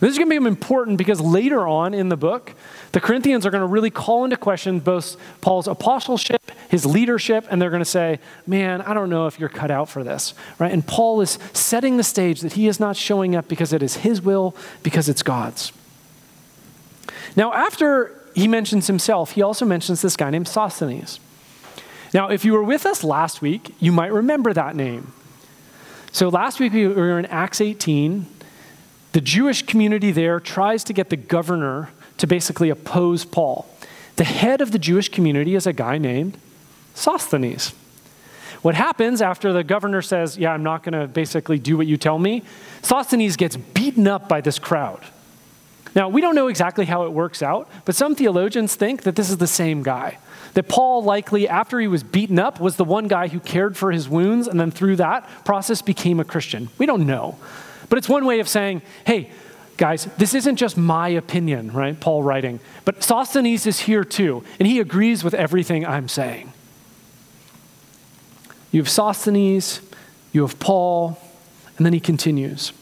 This 0.00 0.12
is 0.12 0.18
going 0.18 0.30
to 0.30 0.40
be 0.40 0.46
important 0.46 0.96
because 0.96 1.20
later 1.20 1.68
on 1.68 1.92
in 1.92 2.08
the 2.08 2.16
book, 2.16 2.54
the 2.92 3.00
Corinthians 3.00 3.44
are 3.44 3.50
going 3.50 3.60
to 3.60 3.66
really 3.66 3.90
call 3.90 4.24
into 4.24 4.38
question 4.38 4.80
both 4.80 5.16
Paul's 5.42 5.68
apostleship, 5.68 6.50
his 6.70 6.86
leadership, 6.86 7.46
and 7.50 7.60
they're 7.60 7.70
going 7.70 7.82
to 7.82 7.84
say, 7.84 8.18
Man, 8.46 8.80
I 8.80 8.94
don't 8.94 9.10
know 9.10 9.26
if 9.26 9.38
you're 9.38 9.50
cut 9.50 9.70
out 9.70 9.90
for 9.90 10.02
this. 10.02 10.32
Right? 10.58 10.72
And 10.72 10.86
Paul 10.86 11.20
is 11.20 11.38
setting 11.52 11.98
the 11.98 12.02
stage 12.02 12.40
that 12.40 12.54
he 12.54 12.66
is 12.66 12.80
not 12.80 12.96
showing 12.96 13.36
up 13.36 13.46
because 13.46 13.74
it 13.74 13.82
is 13.82 13.96
his 13.96 14.22
will, 14.22 14.56
because 14.82 15.08
it's 15.08 15.22
God's. 15.22 15.70
Now, 17.36 17.52
after 17.52 18.18
he 18.34 18.48
mentions 18.48 18.86
himself, 18.86 19.32
he 19.32 19.42
also 19.42 19.66
mentions 19.66 20.00
this 20.00 20.16
guy 20.16 20.30
named 20.30 20.48
Sosthenes. 20.48 21.20
Now, 22.14 22.28
if 22.28 22.44
you 22.44 22.54
were 22.54 22.62
with 22.62 22.86
us 22.86 23.04
last 23.04 23.42
week, 23.42 23.74
you 23.78 23.92
might 23.92 24.12
remember 24.12 24.52
that 24.52 24.74
name. 24.74 25.12
So 26.12 26.28
last 26.28 26.58
week 26.58 26.72
we 26.72 26.88
were 26.88 27.18
in 27.18 27.26
Acts 27.26 27.60
18. 27.60 28.26
The 29.12 29.20
Jewish 29.20 29.62
community 29.62 30.12
there 30.12 30.38
tries 30.38 30.84
to 30.84 30.92
get 30.92 31.10
the 31.10 31.16
governor 31.16 31.90
to 32.18 32.26
basically 32.26 32.70
oppose 32.70 33.24
Paul. 33.24 33.68
The 34.16 34.24
head 34.24 34.60
of 34.60 34.72
the 34.72 34.78
Jewish 34.78 35.08
community 35.08 35.54
is 35.54 35.66
a 35.66 35.72
guy 35.72 35.98
named 35.98 36.36
Sosthenes. 36.94 37.72
What 38.62 38.74
happens 38.74 39.22
after 39.22 39.52
the 39.52 39.64
governor 39.64 40.02
says, 40.02 40.36
Yeah, 40.36 40.52
I'm 40.52 40.62
not 40.62 40.82
going 40.82 41.00
to 41.00 41.08
basically 41.08 41.58
do 41.58 41.76
what 41.76 41.86
you 41.86 41.96
tell 41.96 42.18
me? 42.18 42.42
Sosthenes 42.82 43.36
gets 43.36 43.56
beaten 43.56 44.06
up 44.06 44.28
by 44.28 44.40
this 44.40 44.58
crowd. 44.58 45.00
Now, 45.94 46.08
we 46.08 46.20
don't 46.20 46.34
know 46.34 46.48
exactly 46.48 46.84
how 46.84 47.04
it 47.04 47.12
works 47.12 47.42
out, 47.42 47.68
but 47.84 47.94
some 47.94 48.14
theologians 48.14 48.76
think 48.76 49.02
that 49.02 49.16
this 49.16 49.30
is 49.30 49.38
the 49.38 49.46
same 49.46 49.82
guy. 49.82 50.18
That 50.54 50.68
Paul, 50.68 51.02
likely 51.02 51.48
after 51.48 51.80
he 51.80 51.88
was 51.88 52.02
beaten 52.02 52.38
up, 52.38 52.60
was 52.60 52.76
the 52.76 52.84
one 52.84 53.08
guy 53.08 53.28
who 53.28 53.40
cared 53.40 53.76
for 53.76 53.90
his 53.90 54.08
wounds 54.08 54.46
and 54.46 54.60
then 54.60 54.70
through 54.70 54.96
that 54.96 55.28
process 55.44 55.82
became 55.82 56.20
a 56.20 56.24
Christian. 56.24 56.68
We 56.78 56.86
don't 56.86 57.06
know. 57.06 57.38
But 57.90 57.98
it's 57.98 58.08
one 58.08 58.24
way 58.24 58.40
of 58.40 58.48
saying, 58.48 58.80
hey, 59.04 59.30
guys, 59.76 60.06
this 60.16 60.32
isn't 60.32 60.56
just 60.56 60.78
my 60.78 61.08
opinion, 61.08 61.72
right? 61.72 61.98
Paul 61.98 62.22
writing. 62.22 62.60
But 62.86 63.02
Sosthenes 63.02 63.66
is 63.66 63.80
here 63.80 64.04
too, 64.04 64.42
and 64.58 64.66
he 64.66 64.80
agrees 64.80 65.22
with 65.22 65.34
everything 65.34 65.84
I'm 65.84 66.08
saying. 66.08 66.52
You 68.70 68.80
have 68.80 68.88
Sosthenes, 68.88 69.80
you 70.32 70.42
have 70.42 70.58
Paul, 70.60 71.18
and 71.76 71.84
then 71.84 71.92
he 71.92 72.00
continues. 72.00 72.72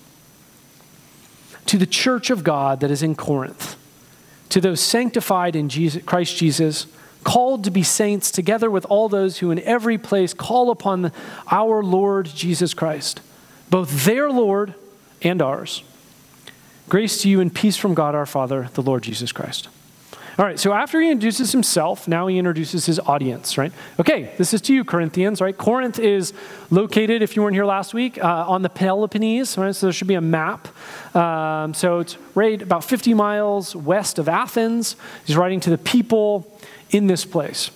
To 1.66 1.78
the 1.78 1.86
church 1.86 2.30
of 2.30 2.44
God 2.44 2.80
that 2.80 2.90
is 2.90 3.02
in 3.02 3.14
Corinth, 3.14 3.76
to 4.50 4.60
those 4.60 4.80
sanctified 4.80 5.56
in 5.56 5.68
Jesus, 5.68 6.02
Christ 6.04 6.36
Jesus, 6.36 6.86
called 7.24 7.64
to 7.64 7.70
be 7.70 7.82
saints, 7.82 8.30
together 8.30 8.70
with 8.70 8.84
all 8.86 9.08
those 9.08 9.38
who 9.38 9.50
in 9.50 9.58
every 9.60 9.96
place 9.98 10.34
call 10.34 10.70
upon 10.70 11.02
the, 11.02 11.12
our 11.50 11.82
Lord 11.82 12.26
Jesus 12.26 12.74
Christ, 12.74 13.20
both 13.70 14.04
their 14.04 14.30
Lord 14.30 14.74
and 15.22 15.42
ours. 15.42 15.82
Grace 16.88 17.22
to 17.22 17.28
you 17.28 17.40
and 17.40 17.54
peace 17.54 17.76
from 17.76 17.94
God 17.94 18.14
our 18.14 18.26
Father, 18.26 18.68
the 18.74 18.82
Lord 18.82 19.02
Jesus 19.02 19.32
Christ. 19.32 19.68
All 20.38 20.44
right, 20.44 20.58
so 20.58 20.72
after 20.72 21.00
he 21.00 21.10
introduces 21.10 21.50
himself, 21.50 22.06
now 22.06 22.28
he 22.28 22.38
introduces 22.38 22.86
his 22.86 23.00
audience, 23.00 23.58
right? 23.58 23.72
Okay, 23.98 24.32
this 24.38 24.54
is 24.54 24.60
to 24.62 24.72
you, 24.72 24.84
Corinthians, 24.84 25.40
right? 25.40 25.56
Corinth 25.56 25.98
is 25.98 26.32
located, 26.70 27.22
if 27.22 27.34
you 27.34 27.42
weren't 27.42 27.56
here 27.56 27.64
last 27.64 27.92
week, 27.92 28.22
uh, 28.22 28.44
on 28.46 28.62
the 28.62 28.68
Peloponnese, 28.68 29.58
right? 29.58 29.74
So 29.74 29.86
there 29.86 29.92
should 29.92 30.06
be 30.06 30.14
a 30.14 30.20
map. 30.20 30.68
Um, 31.16 31.74
so 31.74 31.98
it's 31.98 32.16
right 32.36 32.62
about 32.62 32.84
50 32.84 33.14
miles 33.14 33.74
west 33.74 34.20
of 34.20 34.28
Athens. 34.28 34.94
He's 35.24 35.36
writing 35.36 35.58
to 35.58 35.70
the 35.70 35.78
people 35.78 36.56
in 36.90 37.08
this 37.08 37.24
place. 37.24 37.72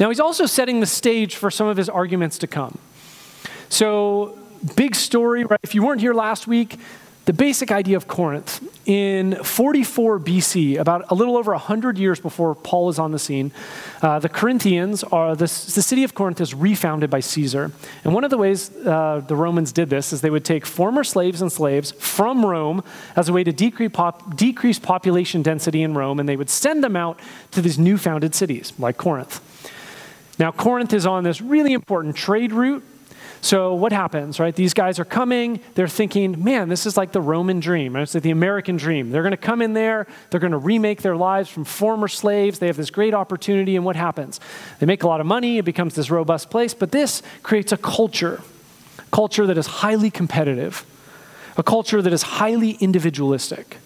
Now, 0.00 0.08
he's 0.08 0.20
also 0.20 0.44
setting 0.44 0.80
the 0.80 0.86
stage 0.86 1.36
for 1.36 1.52
some 1.52 1.68
of 1.68 1.76
his 1.76 1.88
arguments 1.88 2.38
to 2.38 2.48
come. 2.48 2.78
So, 3.68 4.36
big 4.76 4.94
story, 4.94 5.44
right? 5.44 5.60
If 5.62 5.74
you 5.74 5.82
weren't 5.82 6.00
here 6.00 6.14
last 6.14 6.46
week, 6.46 6.78
the 7.28 7.34
basic 7.34 7.70
idea 7.70 7.94
of 7.98 8.08
Corinth. 8.08 8.66
In 8.86 9.34
44 9.44 10.18
BC, 10.18 10.78
about 10.78 11.04
a 11.10 11.14
little 11.14 11.36
over 11.36 11.52
100 11.52 11.98
years 11.98 12.18
before 12.18 12.54
Paul 12.54 12.88
is 12.88 12.98
on 12.98 13.12
the 13.12 13.18
scene, 13.18 13.52
uh, 14.00 14.18
the 14.18 14.30
Corinthians 14.30 15.04
are, 15.04 15.36
the, 15.36 15.44
the, 15.44 15.48
city 15.48 16.04
of 16.04 16.14
Corinth 16.14 16.40
is 16.40 16.54
refounded 16.54 17.10
by 17.10 17.20
Caesar. 17.20 17.70
And 18.02 18.14
one 18.14 18.24
of 18.24 18.30
the 18.30 18.38
ways 18.38 18.74
uh, 18.78 19.22
the 19.28 19.36
Romans 19.36 19.72
did 19.72 19.90
this 19.90 20.10
is 20.10 20.22
they 20.22 20.30
would 20.30 20.46
take 20.46 20.64
former 20.64 21.04
slaves 21.04 21.42
and 21.42 21.52
slaves 21.52 21.90
from 21.90 22.46
Rome 22.46 22.82
as 23.14 23.28
a 23.28 23.34
way 23.34 23.44
to 23.44 23.52
decrease, 23.52 23.90
pop, 23.92 24.34
decrease 24.34 24.78
population 24.78 25.42
density 25.42 25.82
in 25.82 25.92
Rome, 25.92 26.18
and 26.18 26.26
they 26.26 26.36
would 26.36 26.48
send 26.48 26.82
them 26.82 26.96
out 26.96 27.20
to 27.50 27.60
these 27.60 27.78
new 27.78 27.98
founded 27.98 28.34
cities 28.34 28.72
like 28.78 28.96
Corinth. 28.96 29.42
Now, 30.38 30.50
Corinth 30.50 30.94
is 30.94 31.04
on 31.04 31.24
this 31.24 31.42
really 31.42 31.74
important 31.74 32.16
trade 32.16 32.52
route 32.52 32.82
so 33.40 33.74
what 33.74 33.92
happens, 33.92 34.40
right? 34.40 34.54
These 34.54 34.74
guys 34.74 34.98
are 34.98 35.04
coming, 35.04 35.60
they're 35.74 35.88
thinking, 35.88 36.42
man, 36.42 36.68
this 36.68 36.86
is 36.86 36.96
like 36.96 37.12
the 37.12 37.20
Roman 37.20 37.60
dream. 37.60 37.94
It's 37.96 38.14
like 38.14 38.22
the 38.22 38.30
American 38.30 38.76
dream. 38.76 39.10
They're 39.10 39.22
going 39.22 39.30
to 39.30 39.36
come 39.36 39.62
in 39.62 39.74
there, 39.74 40.06
they're 40.30 40.40
going 40.40 40.52
to 40.52 40.58
remake 40.58 41.02
their 41.02 41.16
lives 41.16 41.48
from 41.48 41.64
former 41.64 42.08
slaves. 42.08 42.58
They 42.58 42.66
have 42.66 42.76
this 42.76 42.90
great 42.90 43.14
opportunity, 43.14 43.76
and 43.76 43.84
what 43.84 43.96
happens? 43.96 44.40
They 44.80 44.86
make 44.86 45.02
a 45.02 45.08
lot 45.08 45.20
of 45.20 45.26
money, 45.26 45.58
it 45.58 45.64
becomes 45.64 45.94
this 45.94 46.10
robust 46.10 46.50
place, 46.50 46.74
but 46.74 46.90
this 46.90 47.22
creates 47.42 47.72
a 47.72 47.76
culture, 47.76 48.40
culture 49.12 49.46
that 49.46 49.56
is 49.56 49.66
highly 49.66 50.10
competitive, 50.10 50.84
a 51.56 51.62
culture 51.62 52.02
that 52.02 52.12
is 52.12 52.22
highly 52.22 52.72
individualistic. 52.72 53.78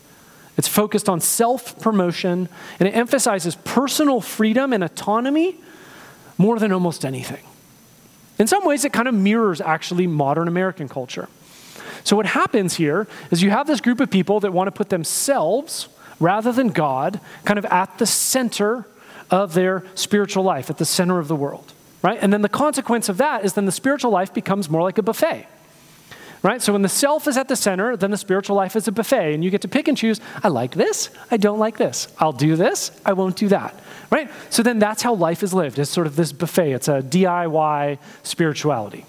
It's 0.57 0.69
focused 0.69 1.09
on 1.09 1.21
self 1.21 1.79
promotion, 1.81 2.49
and 2.79 2.89
it 2.89 2.93
emphasizes 2.93 3.57
personal 3.57 4.21
freedom 4.21 4.73
and 4.73 4.85
autonomy 4.85 5.57
more 6.39 6.59
than 6.59 6.73
almost 6.73 7.05
anything. 7.05 7.45
In 8.43 8.49
some 8.49 8.65
ways, 8.65 8.85
it 8.85 8.93
kind 8.93 9.07
of 9.07 9.15
mirrors 9.15 9.61
actually 9.61 10.09
modern 10.09 10.49
American 10.49 10.89
culture. 10.89 11.29
So, 12.03 12.17
what 12.17 12.27
happens 12.27 12.75
here 12.75 13.07
is 13.31 13.41
you 13.41 13.51
have 13.51 13.69
this 13.69 13.81
group 13.81 14.01
of 14.01 14.11
people 14.11 14.41
that 14.41 14.53
want 14.53 14.67
to 14.67 14.73
put 14.73 14.89
themselves, 14.89 15.87
rather 16.19 16.51
than 16.51 16.71
God, 16.71 17.21
kind 17.45 17.57
of 17.57 17.65
at 17.67 17.99
the 17.99 18.05
center 18.05 18.85
of 19.31 19.55
their 19.55 19.85
spiritual 19.95 20.43
life, 20.43 20.71
at 20.71 20.79
the 20.79 20.85
center 20.85 21.21
of 21.21 21.29
the 21.29 21.37
world, 21.37 21.73
right? 22.03 22.19
And 22.21 22.33
then 22.33 22.43
the 22.43 22.49
consequence 22.49 23.09
of 23.09 23.19
that 23.19 23.45
is 23.45 23.53
then 23.53 23.65
the 23.67 23.71
spiritual 23.71 24.11
life 24.11 24.35
becomes 24.35 24.69
more 24.69 24.83
like 24.83 24.99
a 24.99 25.05
buffet 25.05 25.47
right? 26.43 26.61
So 26.61 26.73
when 26.73 26.83
the 26.83 26.89
self 26.89 27.29
is 27.29 27.37
at 27.37 27.47
the 27.49 27.55
center, 27.57 27.97
then 27.97 28.11
the 28.11 28.17
spiritual 28.17 28.57
life 28.57 28.75
is 28.75 28.89
a 28.89 28.93
buffet, 28.93 29.35
and 29.35 29.45
you 29.45 29.51
get 29.51 29.61
to 29.61 29.69
pick 29.69 29.87
and 29.89 29.97
choose 29.97 30.21
I 30.43 30.49
like 30.49 30.75
this, 30.75 31.11
I 31.31 31.37
don't 31.37 31.61
like 31.61 31.77
this. 31.79 32.09
I'll 32.19 32.33
do 32.33 32.57
this, 32.57 32.91
I 33.07 33.13
won't 33.13 33.37
do 33.37 33.49
that, 33.49 33.79
right? 34.13 34.31
So 34.51 34.63
then 34.63 34.79
that's 34.79 35.03
how 35.03 35.15
life 35.15 35.43
is 35.43 35.53
lived. 35.53 35.79
It's 35.79 35.91
sort 35.91 36.07
of 36.07 36.15
this 36.15 36.33
buffet, 36.33 36.73
it's 36.73 36.89
a 36.89 37.01
DIY 37.03 37.99
spirituality. 38.23 39.07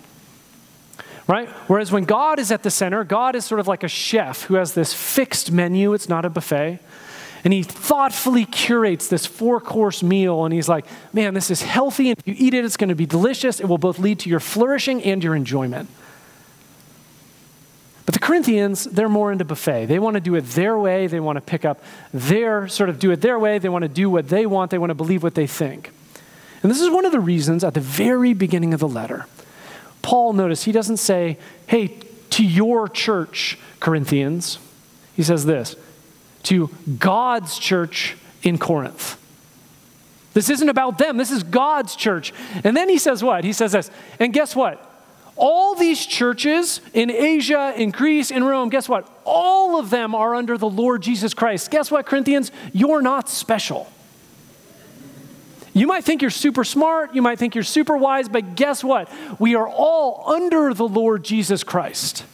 Right? 1.28 1.48
Whereas 1.68 1.92
when 1.92 2.04
God 2.04 2.40
is 2.40 2.52
at 2.52 2.64
the 2.64 2.72
center, 2.72 3.04
God 3.04 3.36
is 3.36 3.46
sort 3.46 3.60
of 3.60 3.68
like 3.68 3.84
a 3.84 3.88
chef 3.88 4.44
who 4.44 4.56
has 4.56 4.74
this 4.74 4.94
fixed 4.94 5.52
menu, 5.52 5.94
it's 5.94 6.10
not 6.10 6.26
a 6.26 6.30
buffet. 6.30 6.80
And 7.46 7.52
he 7.54 7.64
thoughtfully 7.64 8.46
curates 8.46 9.08
this 9.08 9.26
four 9.26 9.60
course 9.60 10.02
meal, 10.02 10.46
and 10.46 10.54
he's 10.54 10.70
like, 10.70 10.86
man, 11.12 11.34
this 11.34 11.52
is 11.52 11.62
healthy, 11.62 12.10
and 12.10 12.18
if 12.18 12.28
you 12.28 12.36
eat 12.38 12.54
it, 12.54 12.64
it's 12.64 12.78
going 12.78 12.90
to 12.90 12.96
be 12.96 13.06
delicious. 13.06 13.60
It 13.60 13.68
will 13.68 13.78
both 13.78 14.00
lead 14.00 14.20
to 14.20 14.30
your 14.30 14.40
flourishing 14.40 15.04
and 15.04 15.22
your 15.22 15.36
enjoyment. 15.36 15.90
But 18.06 18.14
the 18.14 18.20
Corinthians, 18.20 18.84
they're 18.84 19.08
more 19.08 19.32
into 19.32 19.46
buffet. 19.46 19.86
They 19.86 20.00
want 20.00 20.16
to 20.16 20.20
do 20.20 20.36
it 20.36 20.42
their 20.42 20.78
way. 20.78 21.08
They 21.08 21.22
want 21.22 21.38
to 21.38 21.42
pick 21.42 21.64
up 21.64 21.82
their, 22.14 22.68
sort 22.68 22.90
of 22.90 23.00
do 23.00 23.12
it 23.12 23.22
their 23.22 23.40
way. 23.40 23.60
They 23.60 23.70
want 23.70 23.84
to 23.84 23.90
do 23.90 24.10
what 24.10 24.28
they 24.28 24.46
want. 24.46 24.72
They 24.72 24.78
want 24.78 24.90
to 24.90 24.96
believe 24.96 25.24
what 25.24 25.36
they 25.36 25.48
think. 25.48 25.92
And 26.62 26.72
this 26.72 26.82
is 26.82 26.90
one 26.90 27.06
of 27.06 27.12
the 27.12 27.20
reasons 27.20 27.64
at 27.64 27.74
the 27.74 27.80
very 27.80 28.34
beginning 28.34 28.74
of 28.74 28.80
the 28.80 28.88
letter, 28.88 29.26
Paul, 30.02 30.34
notice, 30.34 30.64
he 30.64 30.74
doesn't 30.74 30.98
say, 30.98 31.38
hey, 31.68 31.98
to 32.32 32.44
your 32.44 32.90
church, 32.90 33.58
Corinthians. 33.80 34.60
He 35.16 35.24
says 35.24 35.46
this, 35.46 35.78
to 36.44 36.70
God's 37.00 37.58
church 37.58 38.18
in 38.44 38.58
Corinth. 38.58 39.18
This 40.34 40.50
isn't 40.50 40.68
about 40.68 40.98
them. 40.98 41.18
This 41.18 41.32
is 41.32 41.44
God's 41.44 41.96
church. 41.96 42.34
And 42.64 42.76
then 42.76 42.90
he 42.90 42.98
says 42.98 43.24
what? 43.24 43.44
He 43.44 43.54
says 43.54 43.72
this, 43.72 43.90
and 44.20 44.34
guess 44.34 44.56
what? 44.56 44.93
All 45.36 45.76
these 45.76 46.06
churches 46.06 46.80
in 46.94 47.10
Asia, 47.10 47.74
in 47.76 47.92
Greece, 47.92 48.30
in 48.30 48.44
Rome, 48.44 48.70
guess 48.70 48.88
what? 48.88 49.10
All 49.26 49.80
of 49.80 49.90
them 49.90 50.14
are 50.14 50.36
under 50.36 50.58
the 50.58 50.70
Lord 50.70 51.02
Jesus 51.02 51.34
Christ. 51.34 51.72
Guess 51.72 51.90
what, 51.90 52.06
Corinthians? 52.06 52.52
You're 52.72 53.02
not 53.02 53.30
special. 53.30 53.92
You 55.74 55.88
might 55.88 56.04
think 56.04 56.22
you're 56.22 56.30
super 56.30 56.64
smart, 56.64 57.16
you 57.16 57.24
might 57.24 57.40
think 57.40 57.56
you're 57.56 57.64
super 57.64 57.98
wise, 57.98 58.30
but 58.30 58.56
guess 58.56 58.84
what? 58.84 59.12
We 59.40 59.56
are 59.56 59.68
all 59.68 60.24
under 60.28 60.72
the 60.74 60.88
Lord 60.88 61.24
Jesus 61.24 61.64
Christ. 61.64 62.26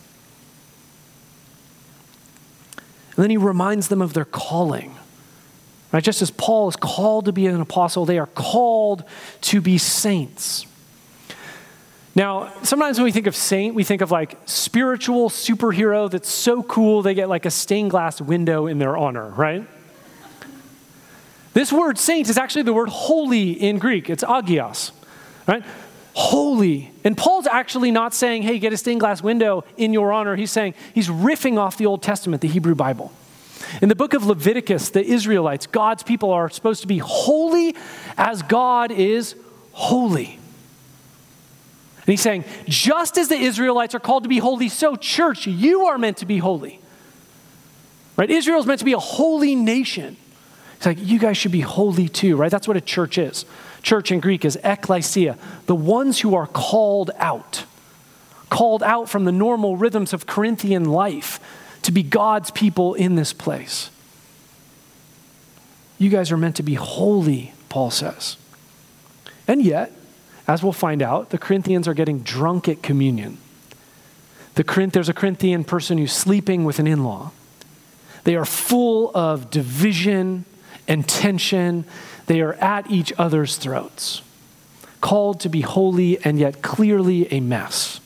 And 3.15 3.23
then 3.23 3.29
he 3.29 3.37
reminds 3.37 3.87
them 3.87 4.01
of 4.01 4.13
their 4.13 4.25
calling. 4.25 4.95
Right? 5.91 6.03
Just 6.03 6.21
as 6.21 6.31
Paul 6.31 6.67
is 6.67 6.75
called 6.75 7.25
to 7.25 7.31
be 7.31 7.47
an 7.47 7.59
apostle, 7.59 8.05
they 8.05 8.19
are 8.19 8.27
called 8.27 9.03
to 9.41 9.61
be 9.61 9.77
saints. 9.77 10.65
Now, 12.15 12.51
sometimes 12.63 12.97
when 12.97 13.05
we 13.05 13.11
think 13.11 13.27
of 13.27 13.35
saint, 13.35 13.75
we 13.75 13.83
think 13.83 14.01
of 14.01 14.11
like 14.11 14.37
spiritual 14.45 15.29
superhero 15.29 16.09
that's 16.09 16.29
so 16.29 16.63
cool 16.63 17.01
they 17.01 17.13
get 17.13 17.29
like 17.29 17.45
a 17.45 17.51
stained 17.51 17.91
glass 17.91 18.19
window 18.19 18.67
in 18.67 18.79
their 18.79 18.97
honor, 18.97 19.29
right? 19.29 19.65
This 21.53 21.71
word 21.71 21.97
saint 21.97 22.29
is 22.29 22.37
actually 22.37 22.63
the 22.63 22.73
word 22.73 22.89
holy 22.89 23.51
in 23.51 23.79
Greek. 23.79 24.09
It's 24.09 24.23
agios, 24.23 24.91
right? 25.47 25.63
Holy. 26.13 26.91
And 27.03 27.15
Paul's 27.15 27.47
actually 27.47 27.91
not 27.91 28.13
saying, 28.13 28.43
hey, 28.43 28.59
get 28.59 28.73
a 28.73 28.77
stained 28.77 28.99
glass 28.99 29.21
window 29.21 29.63
in 29.77 29.93
your 29.93 30.11
honor. 30.11 30.35
He's 30.35 30.51
saying, 30.51 30.73
he's 30.93 31.07
riffing 31.07 31.57
off 31.57 31.77
the 31.77 31.85
Old 31.85 32.03
Testament, 32.03 32.41
the 32.41 32.47
Hebrew 32.47 32.75
Bible. 32.75 33.13
In 33.81 33.89
the 33.89 33.95
book 33.95 34.13
of 34.13 34.25
Leviticus, 34.25 34.89
the 34.89 35.03
Israelites, 35.03 35.67
God's 35.67 36.03
people, 36.03 36.31
are 36.31 36.49
supposed 36.49 36.81
to 36.81 36.87
be 36.87 36.97
holy 36.97 37.75
as 38.17 38.41
God 38.41 38.91
is 38.91 39.35
holy. 39.73 40.39
And 42.09 42.13
he's 42.13 42.21
saying, 42.21 42.43
just 42.67 43.19
as 43.19 43.27
the 43.27 43.35
Israelites 43.35 43.93
are 43.93 43.99
called 43.99 44.23
to 44.23 44.29
be 44.29 44.39
holy, 44.39 44.67
so, 44.67 44.95
church, 44.95 45.45
you 45.45 45.85
are 45.85 45.99
meant 45.99 46.17
to 46.17 46.25
be 46.25 46.39
holy. 46.39 46.79
Right? 48.17 48.31
Israel 48.31 48.59
is 48.59 48.65
meant 48.65 48.79
to 48.79 48.85
be 48.85 48.93
a 48.93 48.99
holy 48.99 49.53
nation. 49.53 50.17
It's 50.77 50.87
like, 50.87 50.97
you 50.99 51.19
guys 51.19 51.37
should 51.37 51.51
be 51.51 51.61
holy 51.61 52.09
too, 52.09 52.35
right? 52.35 52.49
That's 52.49 52.67
what 52.67 52.75
a 52.75 52.81
church 52.81 53.19
is. 53.19 53.45
Church 53.83 54.11
in 54.11 54.21
Greek 54.21 54.43
is 54.43 54.57
ekklesia, 54.63 55.37
the 55.67 55.75
ones 55.75 56.21
who 56.21 56.33
are 56.33 56.47
called 56.47 57.11
out, 57.17 57.65
called 58.49 58.81
out 58.81 59.07
from 59.07 59.25
the 59.25 59.31
normal 59.31 59.77
rhythms 59.77 60.11
of 60.11 60.25
Corinthian 60.25 60.85
life 60.85 61.39
to 61.83 61.91
be 61.91 62.01
God's 62.01 62.49
people 62.49 62.95
in 62.95 63.17
this 63.17 63.33
place. 63.33 63.91
You 65.99 66.09
guys 66.09 66.31
are 66.31 66.37
meant 66.37 66.55
to 66.55 66.63
be 66.63 66.73
holy, 66.73 67.53
Paul 67.69 67.91
says. 67.91 68.37
And 69.47 69.61
yet, 69.61 69.91
as 70.49 70.63
we'll 70.63 70.73
find 70.73 71.03
out, 71.03 71.29
the 71.29 71.37
Corinthians 71.37 71.87
are 71.87 71.93
getting 71.93 72.21
drunk 72.21 72.67
at 72.67 72.81
communion. 72.81 73.37
The, 74.55 74.89
there's 74.91 75.07
a 75.07 75.13
Corinthian 75.13 75.63
person 75.63 75.99
who's 75.99 76.11
sleeping 76.11 76.65
with 76.65 76.79
an 76.79 76.87
in 76.87 77.03
law. 77.03 77.31
They 78.23 78.35
are 78.35 78.45
full 78.45 79.15
of 79.15 79.51
division 79.51 80.45
and 80.87 81.07
tension. 81.07 81.85
They 82.25 82.41
are 82.41 82.55
at 82.55 82.89
each 82.89 83.13
other's 83.15 83.57
throats, 83.57 84.23
called 85.01 85.39
to 85.41 85.49
be 85.49 85.61
holy 85.61 86.17
and 86.25 86.39
yet 86.39 86.63
clearly 86.63 87.31
a 87.31 87.41
mess. 87.41 87.99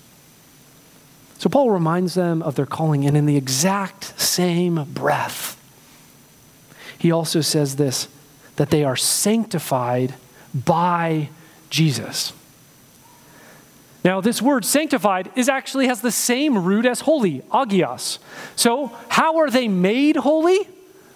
So 1.38 1.50
Paul 1.50 1.72
reminds 1.72 2.14
them 2.14 2.42
of 2.42 2.56
their 2.56 2.66
calling, 2.66 3.06
and 3.06 3.16
in 3.16 3.26
the 3.26 3.38
exact 3.38 4.20
same 4.20 4.84
breath, 4.94 5.58
he 6.98 7.10
also 7.10 7.40
says 7.40 7.78
this 7.78 8.10
that 8.58 8.70
they 8.70 8.84
are 8.84 8.98
sanctified 8.98 10.16
by 10.54 11.30
Jesus. 11.74 12.34
Now, 14.06 14.22
this 14.22 14.44
word 14.44 14.64
sanctified 14.64 15.32
is 15.36 15.50
actually 15.50 15.88
has 15.88 16.02
the 16.02 16.12
same 16.12 16.64
root 16.64 16.86
as 16.86 17.02
holy, 17.02 17.40
agios. 17.52 18.20
So, 18.56 18.96
how 19.10 19.38
are 19.38 19.50
they 19.50 19.68
made 19.68 20.18
holy? 20.18 20.68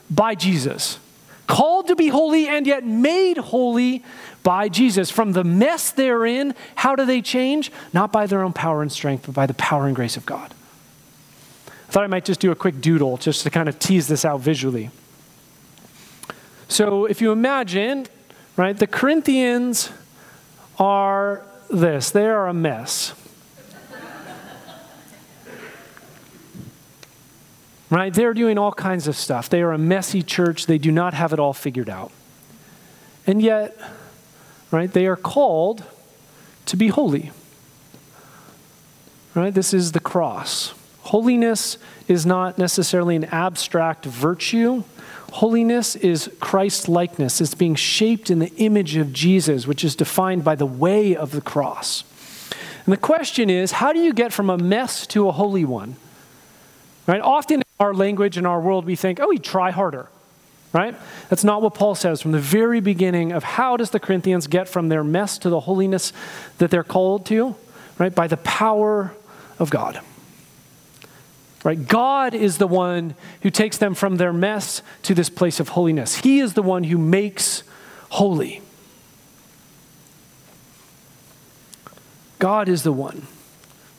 By 0.09 0.33
Jesus. 0.33 0.97
Called 1.45 1.87
to 1.87 1.95
be 1.95 2.07
holy 2.07 2.47
and 2.47 2.65
yet 2.65 2.83
made 2.83 3.37
holy 3.37 4.03
by 4.41 4.67
Jesus. 4.67 5.11
From 5.11 5.33
the 5.33 5.43
mess 5.43 5.91
they're 5.91 6.25
in, 6.25 6.55
how 6.73 6.95
do 6.95 7.05
they 7.05 7.21
change? 7.21 7.71
Not 7.93 8.11
by 8.11 8.25
their 8.25 8.41
own 8.41 8.53
power 8.53 8.81
and 8.81 8.91
strength, 8.91 9.27
but 9.27 9.35
by 9.35 9.45
the 9.45 9.53
power 9.53 9.85
and 9.85 9.95
grace 9.95 10.17
of 10.17 10.25
God. 10.25 10.55
I 11.67 11.91
thought 11.91 12.03
I 12.03 12.07
might 12.07 12.25
just 12.25 12.39
do 12.39 12.49
a 12.49 12.55
quick 12.55 12.81
doodle 12.81 13.17
just 13.17 13.43
to 13.43 13.51
kind 13.51 13.69
of 13.69 13.77
tease 13.77 14.07
this 14.07 14.25
out 14.25 14.39
visually. 14.39 14.89
So, 16.67 17.05
if 17.05 17.21
you 17.21 17.31
imagine, 17.31 18.07
right, 18.55 18.75
the 18.75 18.87
Corinthians 18.87 19.91
are 20.79 21.43
this 21.69 22.11
they 22.11 22.25
are 22.25 22.47
a 22.47 22.53
mess. 22.53 23.13
right? 27.89 28.13
They're 28.13 28.33
doing 28.33 28.57
all 28.57 28.71
kinds 28.71 29.07
of 29.07 29.15
stuff. 29.15 29.49
They 29.49 29.61
are 29.61 29.71
a 29.71 29.77
messy 29.77 30.21
church. 30.21 30.65
They 30.65 30.77
do 30.77 30.91
not 30.91 31.13
have 31.13 31.33
it 31.33 31.39
all 31.39 31.53
figured 31.53 31.89
out. 31.89 32.11
And 33.25 33.41
yet, 33.41 33.77
right, 34.71 34.91
they 34.91 35.05
are 35.05 35.15
called 35.15 35.83
to 36.65 36.77
be 36.77 36.89
holy. 36.89 37.31
Right? 39.35 39.53
This 39.53 39.73
is 39.73 39.91
the 39.91 39.99
cross. 39.99 40.73
Holiness 41.01 41.77
is 42.07 42.25
not 42.25 42.57
necessarily 42.57 43.15
an 43.15 43.25
abstract 43.25 44.05
virtue. 44.05 44.83
Holiness 45.33 45.95
is 45.95 46.31
Christ 46.39 46.87
likeness. 46.87 47.41
It's 47.41 47.53
being 47.53 47.75
shaped 47.75 48.29
in 48.29 48.39
the 48.39 48.53
image 48.55 48.95
of 48.95 49.11
Jesus, 49.11 49.67
which 49.67 49.83
is 49.83 49.95
defined 49.95 50.43
by 50.43 50.55
the 50.55 50.65
way 50.65 51.15
of 51.15 51.31
the 51.31 51.41
cross. 51.41 52.03
And 52.85 52.93
the 52.93 52.97
question 52.97 53.49
is 53.49 53.73
how 53.73 53.91
do 53.91 53.99
you 53.99 54.13
get 54.13 54.31
from 54.31 54.49
a 54.49 54.57
mess 54.57 55.05
to 55.07 55.27
a 55.27 55.31
holy 55.31 55.65
one? 55.65 55.97
Right? 57.05 57.21
Often 57.21 57.57
in 57.57 57.65
our 57.79 57.93
language, 57.93 58.37
in 58.37 58.45
our 58.45 58.59
world, 58.59 58.85
we 58.85 58.95
think, 58.95 59.19
oh, 59.19 59.27
we 59.27 59.37
try 59.37 59.71
harder. 59.71 60.07
Right? 60.73 60.95
That's 61.29 61.43
not 61.43 61.61
what 61.61 61.73
Paul 61.73 61.95
says 61.95 62.21
from 62.21 62.31
the 62.31 62.39
very 62.39 62.79
beginning 62.79 63.31
of 63.31 63.43
how 63.43 63.77
does 63.77 63.91
the 63.91 63.99
Corinthians 63.99 64.47
get 64.47 64.67
from 64.67 64.89
their 64.89 65.03
mess 65.03 65.37
to 65.39 65.49
the 65.49 65.61
holiness 65.61 66.13
that 66.57 66.71
they're 66.71 66.83
called 66.83 67.25
to? 67.27 67.55
Right? 67.97 68.13
By 68.13 68.27
the 68.27 68.37
power 68.37 69.13
of 69.59 69.69
God. 69.69 70.01
Right? 71.63 71.87
God 71.87 72.33
is 72.33 72.59
the 72.59 72.67
one 72.67 73.15
who 73.41 73.49
takes 73.49 73.77
them 73.77 73.93
from 73.93 74.17
their 74.17 74.31
mess 74.31 74.81
to 75.03 75.13
this 75.13 75.29
place 75.29 75.59
of 75.59 75.69
holiness. 75.69 76.15
He 76.15 76.39
is 76.39 76.53
the 76.53 76.61
one 76.61 76.83
who 76.85 76.97
makes 76.97 77.63
holy. 78.09 78.61
God 82.39 82.69
is 82.69 82.83
the 82.83 82.91
one, 82.91 83.25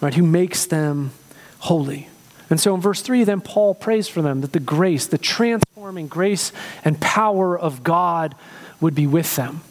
right, 0.01 0.15
who 0.15 0.23
makes 0.23 0.65
them 0.65 1.11
holy. 1.59 2.09
And 2.51 2.61
so 2.61 2.75
in 2.75 2.81
verse 2.81 3.03
3, 3.03 3.25
then 3.25 3.41
Paul 3.41 3.75
prays 3.75 4.09
for 4.09 4.23
them 4.23 4.41
that 4.41 4.53
the 4.53 4.61
grace, 4.61 5.07
the 5.07 5.19
transforming 5.19 6.07
grace 6.07 6.53
and 6.85 7.01
power 7.01 7.59
of 7.59 7.83
God 7.83 8.35
would 8.81 8.95
be 8.95 9.07
with 9.07 9.35
them, 9.37 9.63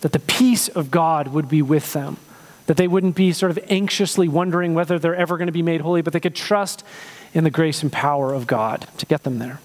that 0.00 0.12
the 0.12 0.18
peace 0.18 0.68
of 0.68 0.90
God 0.90 1.28
would 1.28 1.48
be 1.48 1.62
with 1.62 1.92
them 1.92 2.16
that 2.66 2.76
they 2.76 2.88
wouldn't 2.88 3.14
be 3.14 3.32
sort 3.32 3.50
of 3.50 3.58
anxiously 3.68 4.28
wondering 4.28 4.74
whether 4.74 4.98
they're 4.98 5.14
ever 5.14 5.36
going 5.36 5.46
to 5.46 5.52
be 5.52 5.62
made 5.62 5.82
holy, 5.82 6.02
but 6.02 6.12
they 6.12 6.20
could 6.20 6.34
trust 6.34 6.84
in 7.34 7.44
the 7.44 7.50
grace 7.50 7.82
and 7.82 7.92
power 7.92 8.32
of 8.32 8.46
God 8.46 8.88
to 8.98 9.06
get 9.06 9.22
them 9.22 9.38
there. 9.38 9.60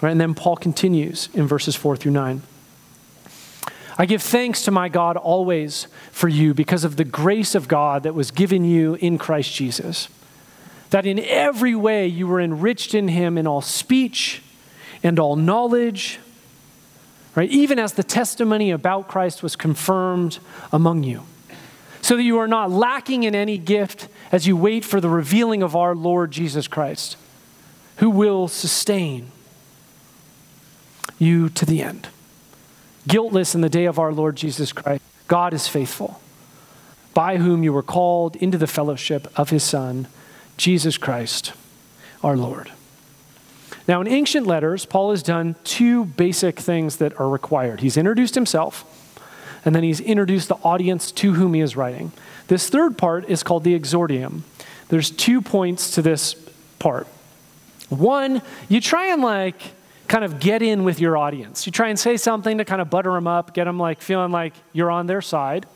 Right? 0.00 0.10
And 0.10 0.20
then 0.20 0.34
Paul 0.34 0.56
continues 0.56 1.28
in 1.34 1.46
verses 1.46 1.74
4 1.74 1.96
through 1.96 2.12
9. 2.12 2.42
I 3.98 4.06
give 4.06 4.22
thanks 4.22 4.62
to 4.62 4.70
my 4.70 4.88
God 4.88 5.16
always 5.16 5.86
for 6.10 6.28
you 6.28 6.54
because 6.54 6.84
of 6.84 6.96
the 6.96 7.04
grace 7.04 7.54
of 7.54 7.68
God 7.68 8.04
that 8.04 8.14
was 8.14 8.30
given 8.30 8.64
you 8.64 8.94
in 8.94 9.18
Christ 9.18 9.54
Jesus. 9.54 10.08
That 10.90 11.06
in 11.06 11.18
every 11.18 11.74
way 11.74 12.06
you 12.06 12.26
were 12.26 12.40
enriched 12.40 12.94
in 12.94 13.08
him 13.08 13.36
in 13.36 13.46
all 13.46 13.60
speech 13.60 14.42
and 15.02 15.18
all 15.18 15.36
knowledge, 15.36 16.20
right? 17.34 17.50
Even 17.50 17.78
as 17.78 17.94
the 17.94 18.02
testimony 18.02 18.70
about 18.70 19.08
Christ 19.08 19.42
was 19.42 19.56
confirmed 19.56 20.38
among 20.72 21.02
you 21.02 21.24
so 22.02 22.16
that 22.16 22.22
you 22.24 22.38
are 22.38 22.48
not 22.48 22.70
lacking 22.70 23.22
in 23.22 23.34
any 23.34 23.56
gift 23.56 24.08
as 24.32 24.46
you 24.46 24.56
wait 24.56 24.84
for 24.84 25.00
the 25.00 25.08
revealing 25.08 25.62
of 25.62 25.74
our 25.74 25.94
Lord 25.94 26.32
Jesus 26.32 26.68
Christ, 26.68 27.16
who 27.98 28.10
will 28.10 28.48
sustain 28.48 29.30
you 31.18 31.48
to 31.50 31.64
the 31.64 31.80
end. 31.80 32.08
Guiltless 33.06 33.54
in 33.54 33.60
the 33.60 33.68
day 33.68 33.84
of 33.84 33.98
our 33.98 34.12
Lord 34.12 34.36
Jesus 34.36 34.72
Christ, 34.72 35.02
God 35.28 35.54
is 35.54 35.68
faithful, 35.68 36.20
by 37.14 37.36
whom 37.36 37.62
you 37.62 37.72
were 37.72 37.82
called 37.82 38.34
into 38.36 38.58
the 38.58 38.66
fellowship 38.66 39.32
of 39.38 39.50
his 39.50 39.62
Son, 39.62 40.08
Jesus 40.56 40.98
Christ, 40.98 41.52
our 42.24 42.36
Lord. 42.36 42.72
Now, 43.86 44.00
in 44.00 44.08
ancient 44.08 44.46
letters, 44.46 44.86
Paul 44.86 45.10
has 45.10 45.22
done 45.22 45.54
two 45.64 46.04
basic 46.04 46.58
things 46.58 46.96
that 46.96 47.18
are 47.20 47.28
required. 47.28 47.80
He's 47.80 47.96
introduced 47.96 48.34
himself 48.34 48.84
and 49.64 49.74
then 49.74 49.82
he's 49.82 50.00
introduced 50.00 50.48
the 50.48 50.56
audience 50.56 51.12
to 51.12 51.34
whom 51.34 51.54
he 51.54 51.60
is 51.60 51.76
writing. 51.76 52.12
This 52.48 52.68
third 52.68 52.98
part 52.98 53.28
is 53.28 53.42
called 53.42 53.64
the 53.64 53.78
exordium. 53.78 54.42
There's 54.88 55.10
two 55.10 55.40
points 55.40 55.92
to 55.92 56.02
this 56.02 56.34
part. 56.78 57.06
One, 57.88 58.42
you 58.68 58.80
try 58.80 59.12
and 59.12 59.22
like 59.22 59.60
kind 60.08 60.24
of 60.24 60.40
get 60.40 60.62
in 60.62 60.84
with 60.84 61.00
your 61.00 61.16
audience. 61.16 61.64
You 61.66 61.72
try 61.72 61.88
and 61.88 61.98
say 61.98 62.16
something 62.16 62.58
to 62.58 62.64
kind 62.64 62.82
of 62.82 62.90
butter 62.90 63.12
them 63.12 63.26
up, 63.26 63.54
get 63.54 63.64
them 63.64 63.78
like 63.78 64.02
feeling 64.02 64.32
like 64.32 64.52
you're 64.72 64.90
on 64.90 65.06
their 65.06 65.22
side. 65.22 65.66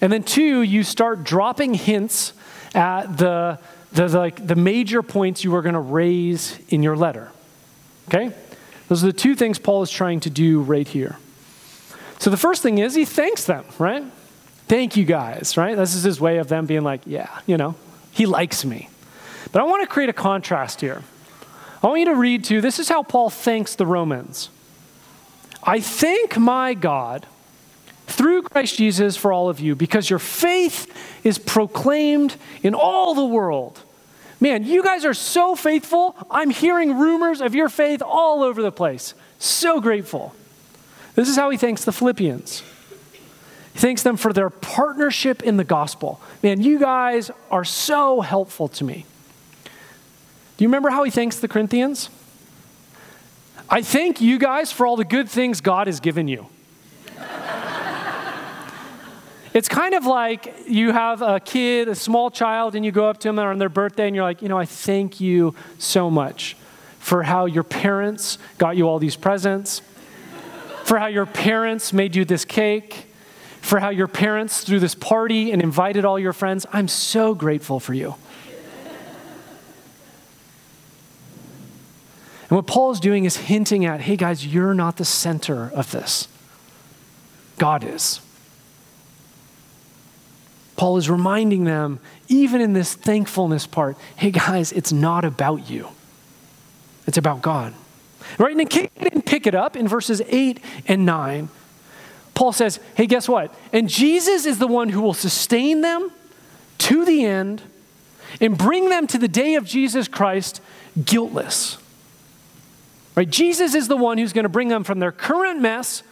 And 0.00 0.12
then 0.12 0.22
two, 0.22 0.62
you 0.62 0.82
start 0.82 1.24
dropping 1.24 1.74
hints 1.74 2.32
at 2.74 3.16
the, 3.16 3.58
the, 3.92 4.08
like 4.08 4.46
the 4.46 4.56
major 4.56 5.02
points 5.02 5.44
you 5.44 5.54
are 5.54 5.62
going 5.62 5.74
to 5.74 5.80
raise 5.80 6.58
in 6.68 6.82
your 6.82 6.96
letter. 6.96 7.30
Okay? 8.08 8.32
Those 8.88 9.02
are 9.02 9.08
the 9.08 9.12
two 9.12 9.34
things 9.34 9.58
Paul 9.58 9.82
is 9.82 9.90
trying 9.90 10.20
to 10.20 10.30
do 10.30 10.60
right 10.60 10.86
here. 10.86 11.16
So 12.18 12.30
the 12.30 12.36
first 12.36 12.62
thing 12.62 12.78
is 12.78 12.94
he 12.94 13.04
thanks 13.04 13.44
them, 13.44 13.64
right? 13.78 14.04
Thank 14.68 14.96
you 14.96 15.04
guys, 15.04 15.56
right? 15.56 15.76
This 15.76 15.94
is 15.94 16.02
his 16.02 16.20
way 16.20 16.38
of 16.38 16.48
them 16.48 16.66
being 16.66 16.82
like, 16.82 17.02
yeah, 17.06 17.40
you 17.46 17.56
know, 17.56 17.76
he 18.10 18.26
likes 18.26 18.64
me. 18.64 18.88
But 19.52 19.62
I 19.62 19.64
want 19.64 19.82
to 19.82 19.86
create 19.86 20.08
a 20.08 20.14
contrast 20.14 20.80
here. 20.80 21.02
I 21.82 21.86
want 21.86 22.00
you 22.00 22.06
to 22.06 22.14
read 22.14 22.44
to 22.44 22.60
this 22.60 22.78
is 22.78 22.88
how 22.88 23.02
Paul 23.02 23.30
thanks 23.30 23.74
the 23.74 23.86
Romans. 23.86 24.50
I 25.62 25.80
thank 25.80 26.36
my 26.36 26.74
God 26.74 27.26
through 28.06 28.42
Christ 28.42 28.76
Jesus 28.76 29.16
for 29.16 29.32
all 29.32 29.48
of 29.48 29.60
you 29.60 29.74
because 29.74 30.08
your 30.08 30.18
faith 30.18 30.92
is 31.24 31.38
proclaimed 31.38 32.36
in 32.62 32.74
all 32.74 33.14
the 33.14 33.24
world. 33.24 33.80
Man, 34.40 34.64
you 34.64 34.82
guys 34.82 35.04
are 35.04 35.14
so 35.14 35.54
faithful. 35.54 36.16
I'm 36.30 36.50
hearing 36.50 36.98
rumors 36.98 37.40
of 37.40 37.54
your 37.54 37.68
faith 37.68 38.02
all 38.02 38.42
over 38.42 38.62
the 38.62 38.72
place. 38.72 39.14
So 39.38 39.80
grateful. 39.80 40.34
This 41.16 41.28
is 41.30 41.34
how 41.36 41.50
he 41.50 41.56
thanks 41.56 41.84
the 41.84 41.92
Philippians. 41.92 42.62
He 43.72 43.78
thanks 43.78 44.02
them 44.02 44.18
for 44.18 44.32
their 44.32 44.50
partnership 44.50 45.42
in 45.42 45.56
the 45.56 45.64
gospel. 45.64 46.20
Man, 46.42 46.62
you 46.62 46.78
guys 46.78 47.30
are 47.50 47.64
so 47.64 48.20
helpful 48.20 48.68
to 48.68 48.84
me. 48.84 49.06
Do 50.56 50.64
you 50.64 50.68
remember 50.68 50.90
how 50.90 51.02
he 51.04 51.10
thanks 51.10 51.40
the 51.40 51.48
Corinthians? 51.48 52.10
I 53.68 53.80
thank 53.82 54.20
you 54.20 54.38
guys 54.38 54.70
for 54.72 54.86
all 54.86 54.96
the 54.96 55.04
good 55.04 55.28
things 55.28 55.60
God 55.62 55.86
has 55.86 56.00
given 56.00 56.28
you. 56.28 56.46
it's 59.54 59.68
kind 59.68 59.94
of 59.94 60.04
like 60.04 60.54
you 60.68 60.92
have 60.92 61.22
a 61.22 61.40
kid, 61.40 61.88
a 61.88 61.94
small 61.94 62.30
child, 62.30 62.74
and 62.74 62.84
you 62.84 62.92
go 62.92 63.08
up 63.08 63.20
to 63.20 63.28
them 63.28 63.38
on 63.38 63.58
their 63.58 63.70
birthday 63.70 64.06
and 64.06 64.14
you're 64.14 64.24
like, 64.24 64.42
you 64.42 64.48
know, 64.48 64.58
I 64.58 64.66
thank 64.66 65.18
you 65.18 65.54
so 65.78 66.10
much 66.10 66.58
for 66.98 67.22
how 67.22 67.46
your 67.46 67.64
parents 67.64 68.36
got 68.58 68.76
you 68.76 68.86
all 68.86 68.98
these 68.98 69.16
presents 69.16 69.80
for 70.86 71.00
how 71.00 71.06
your 71.06 71.26
parents 71.26 71.92
made 71.92 72.14
you 72.14 72.24
this 72.24 72.44
cake, 72.44 73.08
for 73.60 73.80
how 73.80 73.88
your 73.88 74.06
parents 74.06 74.62
threw 74.62 74.78
this 74.78 74.94
party 74.94 75.50
and 75.50 75.60
invited 75.60 76.04
all 76.04 76.16
your 76.16 76.32
friends. 76.32 76.64
I'm 76.72 76.86
so 76.86 77.34
grateful 77.34 77.80
for 77.80 77.92
you. 77.92 78.14
And 82.48 82.54
what 82.56 82.68
Paul 82.68 82.92
is 82.92 83.00
doing 83.00 83.24
is 83.24 83.36
hinting 83.36 83.84
at 83.84 84.00
hey, 84.02 84.14
guys, 84.14 84.46
you're 84.46 84.74
not 84.74 84.96
the 84.96 85.04
center 85.04 85.72
of 85.74 85.90
this, 85.90 86.28
God 87.58 87.82
is. 87.82 88.20
Paul 90.76 90.98
is 90.98 91.10
reminding 91.10 91.64
them, 91.64 91.98
even 92.28 92.60
in 92.60 92.74
this 92.74 92.94
thankfulness 92.94 93.66
part, 93.66 93.96
hey, 94.14 94.30
guys, 94.30 94.70
it's 94.70 94.92
not 94.92 95.24
about 95.24 95.68
you, 95.68 95.88
it's 97.08 97.18
about 97.18 97.42
God. 97.42 97.74
Right? 98.38 98.52
And 98.52 98.60
in 98.60 98.66
didn't 98.66 99.26
pick 99.26 99.46
it 99.46 99.54
up 99.54 99.76
in 99.76 99.88
verses 99.88 100.22
8 100.26 100.60
and 100.86 101.06
9, 101.06 101.48
Paul 102.34 102.52
says, 102.52 102.80
hey, 102.94 103.06
guess 103.06 103.28
what? 103.28 103.54
And 103.72 103.88
Jesus 103.88 104.44
is 104.44 104.58
the 104.58 104.66
one 104.66 104.90
who 104.90 105.00
will 105.00 105.14
sustain 105.14 105.80
them 105.80 106.10
to 106.78 107.04
the 107.04 107.24
end 107.24 107.62
and 108.40 108.58
bring 108.58 108.90
them 108.90 109.06
to 109.06 109.18
the 109.18 109.28
day 109.28 109.54
of 109.54 109.64
Jesus 109.64 110.06
Christ 110.08 110.60
guiltless. 111.02 111.78
Right? 113.14 113.28
Jesus 113.28 113.74
is 113.74 113.88
the 113.88 113.96
one 113.96 114.18
who's 114.18 114.34
going 114.34 114.42
to 114.42 114.50
bring 114.50 114.68
them 114.68 114.84
from 114.84 114.98
their 114.98 115.12
current 115.12 115.60
mess 115.60 116.02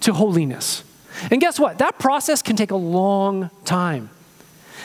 to 0.00 0.12
holiness. 0.12 0.84
And 1.30 1.40
guess 1.40 1.58
what? 1.58 1.78
That 1.78 1.98
process 1.98 2.42
can 2.42 2.56
take 2.56 2.70
a 2.70 2.76
long 2.76 3.50
time. 3.64 4.10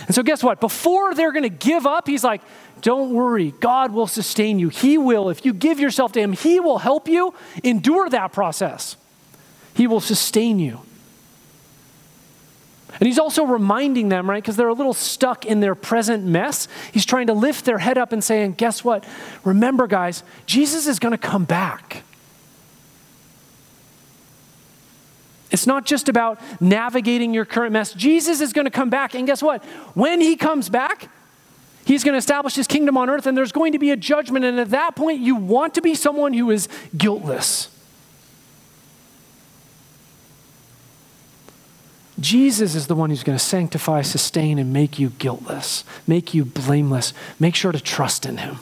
And 0.08 0.16
so, 0.16 0.24
guess 0.24 0.44
what? 0.44 0.60
Before 0.60 1.14
they're 1.14 1.32
going 1.32 1.44
to 1.44 1.50
give 1.50 1.86
up, 1.86 2.08
he's 2.08 2.24
like, 2.24 2.42
Don't 2.82 3.12
worry, 3.12 3.52
God 3.60 3.92
will 3.92 4.08
sustain 4.08 4.60
you. 4.60 4.70
He 4.70 4.98
will. 4.98 5.30
If 5.30 5.46
you 5.46 5.54
give 5.54 5.80
yourself 5.80 6.12
to 6.14 6.22
Him, 6.22 6.34
He 6.34 6.60
will 6.60 6.80
help 6.80 7.08
you 7.08 7.34
endure 7.64 8.10
that 8.10 8.32
process. 8.34 8.98
He 9.74 9.88
will 9.88 10.02
sustain 10.02 10.60
you. 10.60 10.82
And 13.00 13.08
he's 13.08 13.20
also 13.20 13.46
reminding 13.46 14.08
them, 14.10 14.30
right, 14.30 14.42
because 14.42 14.56
they're 14.56 14.70
a 14.70 14.74
little 14.74 14.94
stuck 14.94 15.46
in 15.46 15.60
their 15.60 15.76
present 15.76 16.24
mess. 16.24 16.70
He's 16.94 17.06
trying 17.06 17.28
to 17.28 17.34
lift 17.34 17.66
their 17.66 17.78
head 17.78 17.98
up 17.98 18.14
and 18.14 18.24
saying, 18.24 18.54
Guess 18.54 18.84
what? 18.84 19.06
Remember, 19.44 19.88
guys, 19.88 20.24
Jesus 20.46 20.88
is 20.88 21.00
going 21.00 21.12
to 21.12 21.18
come 21.18 21.44
back. 21.44 22.04
It's 25.56 25.66
not 25.66 25.86
just 25.86 26.10
about 26.10 26.42
navigating 26.60 27.34
your 27.34 27.46
current 27.46 27.72
mess. 27.72 27.94
Jesus 27.94 28.42
is 28.42 28.52
going 28.52 28.66
to 28.66 28.72
come 28.72 28.90
back. 28.90 29.16
And 29.16 29.26
guess 29.26 29.42
what? 29.42 29.64
When 29.94 30.20
he 30.20 30.36
comes 30.36 30.68
back, 30.68 31.10
he's 31.86 32.04
going 32.04 32.12
to 32.12 32.18
establish 32.18 32.56
his 32.56 32.68
kingdom 32.68 32.98
on 32.98 33.10
earth, 33.10 33.26
and 33.26 33.38
there's 33.38 33.54
going 33.54 33.72
to 33.72 33.80
be 33.80 33.92
a 33.92 33.96
judgment. 33.96 34.44
And 34.44 34.60
at 34.60 34.72
that 34.72 34.98
point, 34.98 35.22
you 35.22 35.38
want 35.38 35.74
to 35.76 35.82
be 35.82 35.96
someone 35.96 36.34
who 36.34 36.52
is 36.52 36.68
guiltless. 36.98 37.70
Jesus 42.20 42.76
is 42.76 42.88
the 42.88 42.96
one 42.96 43.10
who's 43.10 43.24
going 43.24 43.38
to 43.38 43.44
sanctify, 43.44 44.02
sustain, 44.02 44.60
and 44.60 44.74
make 44.74 45.00
you 45.00 45.12
guiltless, 45.12 45.86
make 46.06 46.34
you 46.34 46.44
blameless. 46.44 47.14
Make 47.40 47.56
sure 47.56 47.72
to 47.72 47.80
trust 47.80 48.26
in 48.26 48.40
him. 48.40 48.58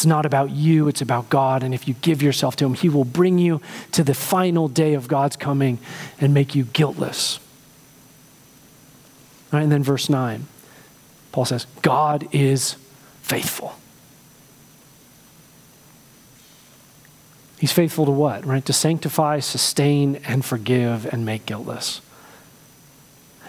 It's 0.00 0.06
not 0.06 0.24
about 0.24 0.48
you, 0.48 0.88
it's 0.88 1.02
about 1.02 1.28
God. 1.28 1.62
And 1.62 1.74
if 1.74 1.86
you 1.86 1.92
give 1.92 2.22
yourself 2.22 2.56
to 2.56 2.64
him, 2.64 2.72
he 2.72 2.88
will 2.88 3.04
bring 3.04 3.38
you 3.38 3.60
to 3.92 4.02
the 4.02 4.14
final 4.14 4.66
day 4.66 4.94
of 4.94 5.08
God's 5.08 5.36
coming 5.36 5.78
and 6.18 6.32
make 6.32 6.54
you 6.54 6.64
guiltless. 6.64 7.38
Right, 9.52 9.62
and 9.62 9.70
then 9.70 9.82
verse 9.82 10.08
9, 10.08 10.46
Paul 11.32 11.44
says, 11.44 11.66
God 11.82 12.26
is 12.32 12.76
faithful. 13.20 13.74
He's 17.58 17.72
faithful 17.72 18.06
to 18.06 18.10
what? 18.10 18.46
Right? 18.46 18.64
To 18.64 18.72
sanctify, 18.72 19.40
sustain, 19.40 20.16
and 20.24 20.42
forgive 20.42 21.04
and 21.12 21.26
make 21.26 21.44
guiltless. 21.44 22.00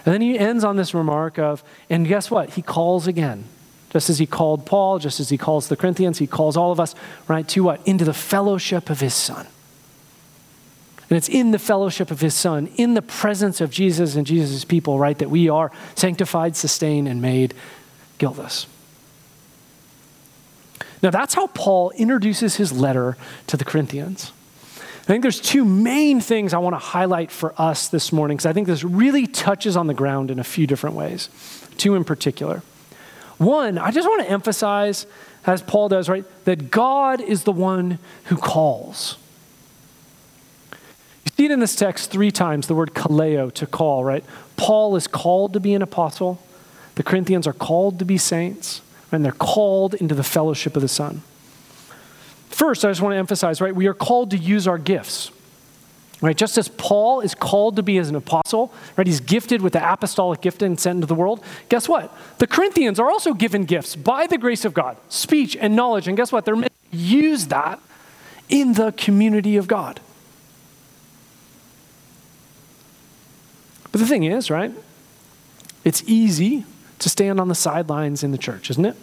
And 0.04 0.12
then 0.12 0.20
he 0.20 0.38
ends 0.38 0.64
on 0.64 0.76
this 0.76 0.92
remark 0.92 1.38
of, 1.38 1.64
and 1.88 2.06
guess 2.06 2.30
what? 2.30 2.50
He 2.50 2.60
calls 2.60 3.06
again. 3.06 3.46
Just 3.92 4.08
as 4.08 4.18
he 4.18 4.26
called 4.26 4.64
Paul, 4.64 4.98
just 4.98 5.20
as 5.20 5.28
he 5.28 5.36
calls 5.36 5.68
the 5.68 5.76
Corinthians, 5.76 6.18
he 6.18 6.26
calls 6.26 6.56
all 6.56 6.72
of 6.72 6.80
us, 6.80 6.94
right, 7.28 7.46
to 7.48 7.64
what? 7.64 7.86
Into 7.86 8.06
the 8.06 8.14
fellowship 8.14 8.88
of 8.88 9.00
his 9.00 9.12
son. 9.12 9.46
And 11.10 11.18
it's 11.18 11.28
in 11.28 11.50
the 11.50 11.58
fellowship 11.58 12.10
of 12.10 12.20
his 12.20 12.34
son, 12.34 12.68
in 12.76 12.94
the 12.94 13.02
presence 13.02 13.60
of 13.60 13.70
Jesus 13.70 14.16
and 14.16 14.26
Jesus' 14.26 14.64
people, 14.64 14.98
right, 14.98 15.18
that 15.18 15.28
we 15.28 15.50
are 15.50 15.70
sanctified, 15.94 16.56
sustained, 16.56 17.06
and 17.06 17.20
made 17.20 17.52
guiltless. 18.16 18.66
Now, 21.02 21.10
that's 21.10 21.34
how 21.34 21.48
Paul 21.48 21.90
introduces 21.90 22.56
his 22.56 22.72
letter 22.72 23.18
to 23.48 23.58
the 23.58 23.64
Corinthians. 23.64 24.32
I 25.02 25.04
think 25.04 25.20
there's 25.20 25.40
two 25.40 25.66
main 25.66 26.22
things 26.22 26.54
I 26.54 26.58
want 26.58 26.74
to 26.74 26.78
highlight 26.78 27.30
for 27.30 27.52
us 27.60 27.88
this 27.88 28.10
morning 28.10 28.38
because 28.38 28.46
I 28.46 28.54
think 28.54 28.68
this 28.68 28.84
really 28.84 29.26
touches 29.26 29.76
on 29.76 29.88
the 29.88 29.94
ground 29.94 30.30
in 30.30 30.38
a 30.38 30.44
few 30.44 30.66
different 30.66 30.96
ways. 30.96 31.28
Two 31.76 31.94
in 31.94 32.04
particular. 32.04 32.62
One, 33.38 33.78
I 33.78 33.90
just 33.90 34.08
want 34.08 34.22
to 34.22 34.30
emphasize, 34.30 35.06
as 35.46 35.62
Paul 35.62 35.88
does, 35.88 36.08
right, 36.08 36.24
that 36.44 36.70
God 36.70 37.20
is 37.20 37.44
the 37.44 37.52
one 37.52 37.98
who 38.24 38.36
calls. 38.36 39.16
You 41.24 41.32
see 41.36 41.44
it 41.46 41.50
in 41.50 41.60
this 41.60 41.74
text 41.76 42.10
three 42.10 42.30
times 42.30 42.66
the 42.66 42.74
word 42.74 42.94
kaleo, 42.94 43.52
to 43.54 43.66
call, 43.66 44.04
right? 44.04 44.24
Paul 44.56 44.96
is 44.96 45.06
called 45.06 45.52
to 45.54 45.60
be 45.60 45.74
an 45.74 45.82
apostle, 45.82 46.40
the 46.94 47.02
Corinthians 47.02 47.46
are 47.46 47.52
called 47.52 47.98
to 48.00 48.04
be 48.04 48.18
saints, 48.18 48.82
and 49.10 49.24
they're 49.24 49.32
called 49.32 49.94
into 49.94 50.14
the 50.14 50.24
fellowship 50.24 50.76
of 50.76 50.82
the 50.82 50.88
Son. 50.88 51.22
First, 52.48 52.84
I 52.84 52.90
just 52.90 53.00
want 53.00 53.14
to 53.14 53.18
emphasize, 53.18 53.60
right, 53.60 53.74
we 53.74 53.86
are 53.86 53.94
called 53.94 54.30
to 54.30 54.36
use 54.36 54.68
our 54.68 54.78
gifts. 54.78 55.30
Right, 56.22 56.36
just 56.36 56.56
as 56.56 56.68
Paul 56.68 57.20
is 57.20 57.34
called 57.34 57.74
to 57.74 57.82
be 57.82 57.98
as 57.98 58.08
an 58.08 58.14
apostle, 58.14 58.72
right, 58.96 59.08
he's 59.08 59.18
gifted 59.18 59.60
with 59.60 59.72
the 59.72 59.92
apostolic 59.92 60.40
gift 60.40 60.62
and 60.62 60.78
sent 60.78 60.98
into 60.98 61.06
the 61.08 61.16
world. 61.16 61.42
Guess 61.68 61.88
what? 61.88 62.16
The 62.38 62.46
Corinthians 62.46 63.00
are 63.00 63.10
also 63.10 63.34
given 63.34 63.64
gifts 63.64 63.96
by 63.96 64.28
the 64.28 64.38
grace 64.38 64.64
of 64.64 64.72
God, 64.72 64.96
speech 65.08 65.56
and 65.56 65.74
knowledge. 65.74 66.06
And 66.06 66.16
guess 66.16 66.30
what? 66.30 66.44
They're 66.44 66.54
meant 66.54 66.72
to 66.92 66.96
use 66.96 67.48
that 67.48 67.80
in 68.48 68.74
the 68.74 68.92
community 68.92 69.56
of 69.56 69.66
God. 69.66 69.98
But 73.90 74.00
the 74.00 74.06
thing 74.06 74.22
is, 74.22 74.48
right, 74.48 74.72
it's 75.84 76.04
easy 76.06 76.64
to 77.00 77.08
stand 77.08 77.40
on 77.40 77.48
the 77.48 77.56
sidelines 77.56 78.22
in 78.22 78.30
the 78.30 78.38
church, 78.38 78.70
isn't 78.70 78.84
it? 78.84 78.96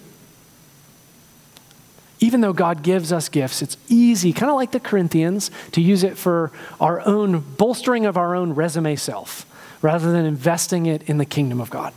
Even 2.20 2.42
though 2.42 2.54
God 2.54 2.84
gives 2.84 3.14
us 3.14 3.30
gifts, 3.30 3.62
it's 3.62 3.78
easy, 3.88 4.34
kind 4.34 4.50
of 4.50 4.56
like 4.56 4.72
the 4.72 4.80
Corinthians, 4.80 5.52
to 5.72 5.82
use 5.82 6.04
it 6.04 6.18
for 6.18 6.52
our 6.80 7.06
own 7.06 7.40
bolstering 7.58 8.06
of 8.06 8.18
our 8.18 8.36
own 8.36 8.54
resume 8.54 8.96
self 8.96 9.46
rather 9.82 10.12
than 10.12 10.26
investing 10.26 10.86
it 10.86 11.04
in 11.04 11.18
the 11.18 11.26
kingdom 11.26 11.62
of 11.62 11.70
God. 11.70 11.94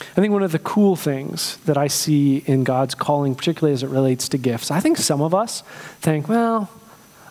I 0.00 0.22
think 0.22 0.32
one 0.32 0.42
of 0.42 0.52
the 0.52 0.58
cool 0.58 0.96
things 0.96 1.58
that 1.66 1.76
I 1.76 1.86
see 1.86 2.38
in 2.38 2.64
God's 2.64 2.94
calling, 2.94 3.34
particularly 3.34 3.74
as 3.74 3.82
it 3.82 3.88
relates 3.88 4.28
to 4.30 4.38
gifts, 4.38 4.70
I 4.70 4.80
think 4.80 4.96
some 4.96 5.20
of 5.20 5.34
us 5.34 5.62
think, 6.00 6.28
well, 6.28 6.70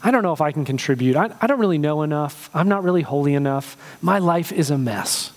I 0.02 0.12
don't 0.12 0.24
know 0.24 0.32
if 0.32 0.42
I 0.42 0.52
can 0.52 0.64
contribute. 0.64 1.16
I, 1.16 1.30
I 1.42 1.48
don't 1.48 1.60
really 1.60 1.78
know 1.78 2.04
enough. 2.04 2.50
I'm 2.54 2.70
not 2.70 2.84
really 2.84 3.02
holy 3.02 3.34
enough. 3.34 3.76
My 4.02 4.20
life 4.20 4.52
is 4.52 4.70
a 4.70 4.78
mess. 4.78 5.32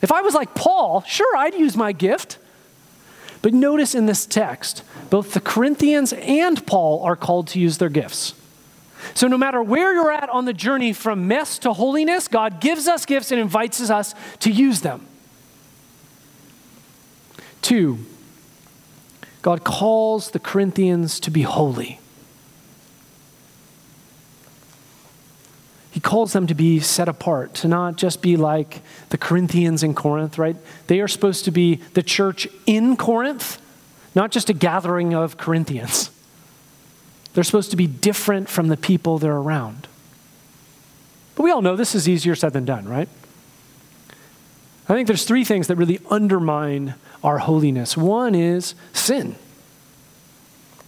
If 0.00 0.12
I 0.12 0.22
was 0.22 0.34
like 0.34 0.54
Paul, 0.54 1.02
sure, 1.02 1.36
I'd 1.36 1.54
use 1.54 1.76
my 1.76 1.92
gift. 1.92 2.38
But 3.44 3.52
notice 3.52 3.94
in 3.94 4.06
this 4.06 4.24
text, 4.24 4.82
both 5.10 5.34
the 5.34 5.40
Corinthians 5.40 6.14
and 6.14 6.66
Paul 6.66 7.02
are 7.02 7.14
called 7.14 7.46
to 7.48 7.60
use 7.60 7.76
their 7.76 7.90
gifts. 7.90 8.32
So, 9.12 9.28
no 9.28 9.36
matter 9.36 9.62
where 9.62 9.92
you're 9.92 10.10
at 10.10 10.30
on 10.30 10.46
the 10.46 10.54
journey 10.54 10.94
from 10.94 11.28
mess 11.28 11.58
to 11.58 11.74
holiness, 11.74 12.26
God 12.26 12.58
gives 12.58 12.88
us 12.88 13.04
gifts 13.04 13.30
and 13.30 13.38
invites 13.38 13.90
us 13.90 14.14
to 14.38 14.50
use 14.50 14.80
them. 14.80 15.06
Two, 17.60 17.98
God 19.42 19.62
calls 19.62 20.30
the 20.30 20.38
Corinthians 20.38 21.20
to 21.20 21.30
be 21.30 21.42
holy. 21.42 22.00
Calls 26.04 26.34
them 26.34 26.46
to 26.46 26.54
be 26.54 26.78
set 26.78 27.08
apart, 27.08 27.54
to 27.54 27.66
not 27.66 27.96
just 27.96 28.22
be 28.22 28.36
like 28.36 28.82
the 29.08 29.18
Corinthians 29.18 29.82
in 29.82 29.94
Corinth, 29.94 30.38
right? 30.38 30.56
They 30.86 31.00
are 31.00 31.08
supposed 31.08 31.46
to 31.46 31.50
be 31.50 31.76
the 31.94 32.02
church 32.02 32.46
in 32.66 32.96
Corinth, 32.96 33.60
not 34.14 34.30
just 34.30 34.50
a 34.50 34.52
gathering 34.52 35.14
of 35.14 35.38
Corinthians. 35.38 36.10
They're 37.32 37.42
supposed 37.42 37.70
to 37.70 37.76
be 37.76 37.88
different 37.88 38.48
from 38.48 38.68
the 38.68 38.76
people 38.76 39.18
they're 39.18 39.32
around. 39.34 39.88
But 41.34 41.42
we 41.42 41.50
all 41.50 41.62
know 41.62 41.74
this 41.74 41.94
is 41.94 42.08
easier 42.08 42.36
said 42.36 42.52
than 42.52 42.64
done, 42.64 42.86
right? 42.86 43.08
I 44.88 44.94
think 44.94 45.08
there's 45.08 45.24
three 45.24 45.44
things 45.44 45.66
that 45.66 45.76
really 45.76 45.98
undermine 46.10 46.94
our 47.24 47.38
holiness. 47.38 47.96
One 47.96 48.34
is 48.34 48.74
sin. 48.92 49.36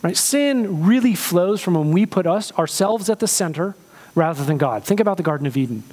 Right? 0.02 0.16
Sin 0.16 0.84
really 0.84 1.14
flows 1.14 1.62
from 1.62 1.74
when 1.74 1.90
we 1.90 2.04
put 2.04 2.26
us 2.26 2.52
ourselves 2.52 3.08
at 3.08 3.18
the 3.18 3.26
center 3.26 3.74
rather 4.16 4.44
than 4.44 4.58
God. 4.58 4.82
Think 4.82 4.98
about 4.98 5.18
the 5.18 5.22
Garden 5.22 5.46
of 5.46 5.56
Eden. 5.56 5.84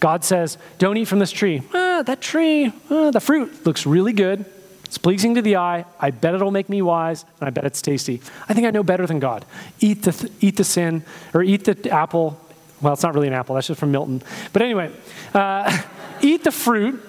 God 0.00 0.24
says, 0.24 0.58
Don't 0.78 0.96
eat 0.96 1.04
from 1.04 1.20
this 1.20 1.30
tree. 1.30 1.62
Ah, 1.72 2.02
that 2.04 2.20
tree, 2.20 2.72
ah, 2.90 3.12
the 3.12 3.20
fruit 3.20 3.64
looks 3.64 3.86
really 3.86 4.12
good. 4.12 4.44
It's 4.84 4.98
pleasing 4.98 5.34
to 5.34 5.42
the 5.42 5.56
eye. 5.56 5.84
I 5.98 6.10
bet 6.10 6.34
it'll 6.34 6.50
make 6.50 6.68
me 6.68 6.80
wise, 6.80 7.24
and 7.40 7.46
I 7.46 7.50
bet 7.50 7.64
it's 7.64 7.82
tasty. 7.82 8.20
I 8.48 8.54
think 8.54 8.66
I 8.66 8.70
know 8.70 8.82
better 8.82 9.06
than 9.06 9.18
God. 9.18 9.44
Eat 9.80 10.02
the, 10.02 10.12
th- 10.12 10.32
eat 10.40 10.56
the 10.56 10.64
sin, 10.64 11.04
or 11.34 11.42
eat 11.42 11.64
the 11.64 11.90
apple. 11.90 12.40
Well, 12.80 12.92
it's 12.92 13.02
not 13.02 13.14
really 13.14 13.26
an 13.26 13.34
apple, 13.34 13.54
that's 13.54 13.66
just 13.66 13.80
from 13.80 13.90
Milton. 13.90 14.22
But 14.52 14.62
anyway, 14.62 14.92
uh, 15.34 15.82
eat 16.20 16.44
the 16.44 16.52
fruit, 16.52 17.02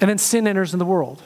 and 0.00 0.08
then 0.08 0.18
sin 0.18 0.46
enters 0.46 0.72
in 0.72 0.78
the 0.78 0.86
world. 0.86 1.22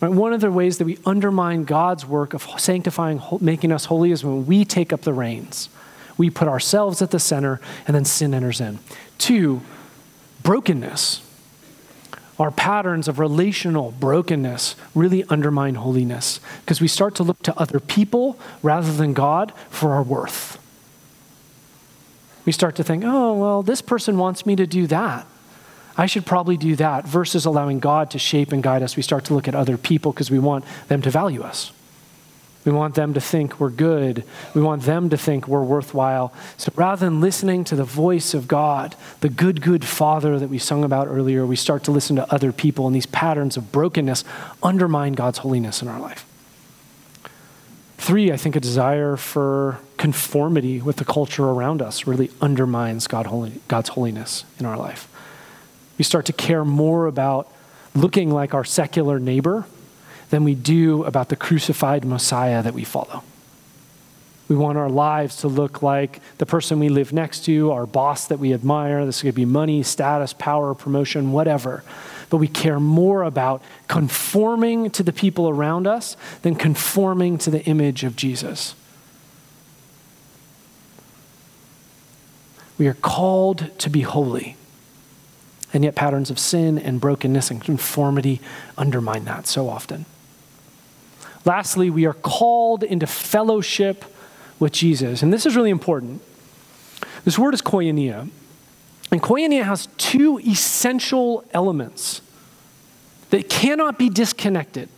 Right? 0.00 0.10
One 0.10 0.32
of 0.32 0.40
the 0.40 0.50
ways 0.50 0.78
that 0.78 0.84
we 0.84 0.98
undermine 1.04 1.64
God's 1.64 2.06
work 2.06 2.32
of 2.32 2.42
sanctifying, 2.58 3.20
making 3.40 3.72
us 3.72 3.86
holy, 3.86 4.12
is 4.12 4.24
when 4.24 4.46
we 4.46 4.64
take 4.64 4.92
up 4.92 5.02
the 5.02 5.12
reins. 5.12 5.68
We 6.20 6.28
put 6.28 6.48
ourselves 6.48 7.00
at 7.00 7.12
the 7.12 7.18
center, 7.18 7.62
and 7.86 7.94
then 7.94 8.04
sin 8.04 8.34
enters 8.34 8.60
in. 8.60 8.78
Two, 9.16 9.62
brokenness. 10.42 11.22
our 12.38 12.50
patterns 12.50 13.08
of 13.08 13.18
relational 13.18 13.92
brokenness 13.92 14.76
really 14.94 15.24
undermine 15.30 15.76
holiness 15.76 16.38
because 16.60 16.78
we 16.78 16.88
start 16.88 17.14
to 17.14 17.22
look 17.22 17.42
to 17.44 17.58
other 17.58 17.80
people 17.80 18.38
rather 18.62 18.92
than 18.92 19.14
God 19.14 19.54
for 19.70 19.92
our 19.94 20.02
worth. 20.02 20.58
We 22.44 22.52
start 22.52 22.76
to 22.76 22.84
think, 22.84 23.02
oh, 23.06 23.32
well, 23.32 23.62
this 23.62 23.80
person 23.80 24.18
wants 24.18 24.44
me 24.44 24.54
to 24.56 24.66
do 24.66 24.86
that. 24.88 25.26
I 25.96 26.04
should 26.04 26.26
probably 26.26 26.58
do 26.58 26.76
that 26.76 27.06
versus 27.08 27.46
allowing 27.46 27.80
God 27.80 28.10
to 28.10 28.18
shape 28.18 28.52
and 28.52 28.62
guide 28.62 28.82
us. 28.82 28.94
We 28.94 29.02
start 29.02 29.24
to 29.24 29.34
look 29.34 29.48
at 29.48 29.54
other 29.54 29.78
people 29.78 30.12
because 30.12 30.30
we 30.30 30.38
want 30.38 30.66
them 30.88 31.00
to 31.00 31.10
value 31.10 31.40
us. 31.40 31.72
We 32.64 32.72
want 32.72 32.94
them 32.94 33.14
to 33.14 33.20
think 33.20 33.58
we're 33.58 33.70
good. 33.70 34.22
We 34.54 34.60
want 34.60 34.82
them 34.82 35.08
to 35.10 35.16
think 35.16 35.48
we're 35.48 35.62
worthwhile. 35.62 36.32
So 36.58 36.70
rather 36.76 37.06
than 37.06 37.20
listening 37.20 37.64
to 37.64 37.76
the 37.76 37.84
voice 37.84 38.34
of 38.34 38.48
God, 38.48 38.94
the 39.20 39.30
good, 39.30 39.62
good 39.62 39.84
Father 39.84 40.38
that 40.38 40.50
we 40.50 40.58
sung 40.58 40.84
about 40.84 41.08
earlier, 41.08 41.46
we 41.46 41.56
start 41.56 41.84
to 41.84 41.90
listen 41.90 42.16
to 42.16 42.32
other 42.32 42.52
people, 42.52 42.86
and 42.86 42.94
these 42.94 43.06
patterns 43.06 43.56
of 43.56 43.72
brokenness 43.72 44.24
undermine 44.62 45.14
God's 45.14 45.38
holiness 45.38 45.80
in 45.80 45.88
our 45.88 45.98
life. 45.98 46.26
Three, 47.96 48.30
I 48.32 48.36
think 48.36 48.56
a 48.56 48.60
desire 48.60 49.16
for 49.16 49.78
conformity 49.96 50.80
with 50.80 50.96
the 50.96 51.04
culture 51.04 51.44
around 51.44 51.80
us 51.80 52.06
really 52.06 52.30
undermines 52.40 53.06
God's 53.06 53.88
holiness 53.90 54.44
in 54.58 54.66
our 54.66 54.76
life. 54.76 55.08
We 55.96 56.04
start 56.04 56.26
to 56.26 56.32
care 56.32 56.64
more 56.64 57.06
about 57.06 57.50
looking 57.94 58.30
like 58.30 58.54
our 58.54 58.64
secular 58.64 59.18
neighbor 59.18 59.66
than 60.30 60.44
we 60.44 60.54
do 60.54 61.04
about 61.04 61.28
the 61.28 61.36
crucified 61.36 62.04
Messiah 62.04 62.62
that 62.62 62.74
we 62.74 62.84
follow. 62.84 63.22
We 64.50 64.56
want 64.56 64.78
our 64.78 64.88
lives 64.88 65.36
to 65.36 65.48
look 65.48 65.80
like 65.80 66.20
the 66.38 66.46
person 66.46 66.80
we 66.80 66.88
live 66.88 67.12
next 67.12 67.44
to, 67.44 67.70
our 67.70 67.86
boss 67.86 68.26
that 68.26 68.40
we 68.40 68.52
admire. 68.52 69.06
This 69.06 69.22
could 69.22 69.36
be 69.36 69.44
money, 69.44 69.84
status, 69.84 70.32
power, 70.32 70.74
promotion, 70.74 71.30
whatever. 71.30 71.84
But 72.30 72.38
we 72.38 72.48
care 72.48 72.80
more 72.80 73.22
about 73.22 73.62
conforming 73.86 74.90
to 74.90 75.04
the 75.04 75.12
people 75.12 75.48
around 75.48 75.86
us 75.86 76.16
than 76.42 76.56
conforming 76.56 77.38
to 77.38 77.50
the 77.50 77.62
image 77.64 78.02
of 78.02 78.16
Jesus. 78.16 78.74
We 82.76 82.88
are 82.88 82.94
called 82.94 83.70
to 83.78 83.88
be 83.88 84.00
holy. 84.00 84.56
And 85.72 85.84
yet, 85.84 85.94
patterns 85.94 86.30
of 86.30 86.40
sin 86.40 86.76
and 86.76 87.00
brokenness 87.00 87.52
and 87.52 87.62
conformity 87.62 88.40
undermine 88.76 89.26
that 89.26 89.46
so 89.46 89.68
often. 89.68 90.06
Lastly, 91.44 91.90
we 91.90 92.06
are 92.06 92.12
called 92.12 92.82
into 92.82 93.06
fellowship 93.06 94.04
with 94.58 94.72
Jesus. 94.72 95.22
And 95.22 95.32
this 95.32 95.46
is 95.46 95.56
really 95.56 95.70
important. 95.70 96.22
This 97.24 97.38
word 97.38 97.54
is 97.54 97.62
koinonia. 97.62 98.28
And 99.10 99.22
koinonia 99.22 99.64
has 99.64 99.88
two 99.96 100.38
essential 100.40 101.44
elements 101.52 102.22
that 103.30 103.48
cannot 103.48 103.98
be 103.98 104.08
disconnected. 104.08 104.88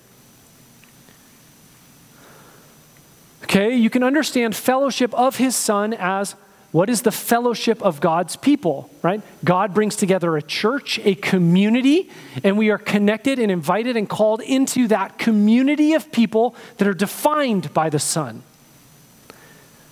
Okay, 3.44 3.74
you 3.74 3.90
can 3.90 4.02
understand 4.02 4.56
fellowship 4.56 5.12
of 5.14 5.36
his 5.36 5.54
son 5.54 5.94
as 5.94 6.34
what 6.72 6.88
is 6.88 7.02
the 7.02 7.12
fellowship 7.12 7.82
of 7.82 8.00
God's 8.00 8.34
people, 8.34 8.90
right? 9.02 9.20
God 9.44 9.74
brings 9.74 9.94
together 9.94 10.36
a 10.36 10.42
church, 10.42 10.98
a 11.04 11.14
community, 11.14 12.10
and 12.42 12.56
we 12.56 12.70
are 12.70 12.78
connected 12.78 13.38
and 13.38 13.50
invited 13.50 13.96
and 13.96 14.08
called 14.08 14.40
into 14.40 14.88
that 14.88 15.18
community 15.18 15.92
of 15.92 16.10
people 16.10 16.56
that 16.78 16.88
are 16.88 16.94
defined 16.94 17.72
by 17.74 17.90
the 17.90 17.98
Son. 17.98 18.42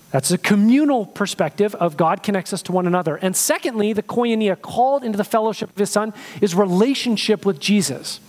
That's 0.09 0.31
a 0.31 0.37
communal 0.37 1.05
perspective 1.05 1.73
of 1.75 1.97
God 1.97 2.23
connects 2.23 2.51
us 2.51 2.61
to 2.63 2.71
one 2.71 2.87
another. 2.87 3.15
And 3.15 3.35
secondly, 3.35 3.93
the 3.93 4.03
koinonia 4.03 4.59
called 4.59 5.03
into 5.03 5.17
the 5.17 5.23
fellowship 5.23 5.69
of 5.69 5.77
his 5.77 5.91
Son 5.91 6.13
is 6.41 6.53
relationship 6.55 7.45
with 7.45 7.59
Jesus. 7.59 8.19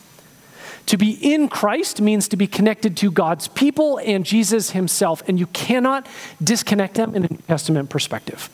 To 0.87 0.99
be 0.99 1.13
in 1.13 1.49
Christ 1.49 2.01
means 2.01 2.29
to 2.29 2.37
be 2.37 2.47
connected 2.47 2.97
to 2.99 3.11
God's 3.11 3.49
people 3.49 3.99
and 3.99 4.27
Jesus 4.27 4.71
himself, 4.71 5.23
and 5.29 5.39
you 5.39 5.47
cannot 5.47 6.07
disconnect 6.43 6.95
them 6.95 7.15
in 7.15 7.25
a 7.25 7.29
New 7.29 7.39
Testament 7.49 7.89
perspective. 7.89 8.51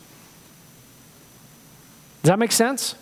Does 2.22 2.30
that 2.30 2.38
make 2.38 2.52
sense? 2.52 2.94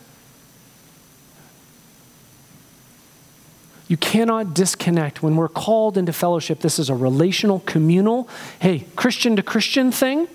You 3.88 3.96
cannot 3.96 4.54
disconnect. 4.54 5.22
When 5.22 5.36
we're 5.36 5.48
called 5.48 5.96
into 5.96 6.12
fellowship, 6.12 6.60
this 6.60 6.78
is 6.78 6.90
a 6.90 6.94
relational, 6.94 7.60
communal, 7.60 8.28
hey, 8.58 8.86
Christian 8.96 9.36
to 9.36 9.42
Christian 9.42 9.92
thing, 9.92 10.28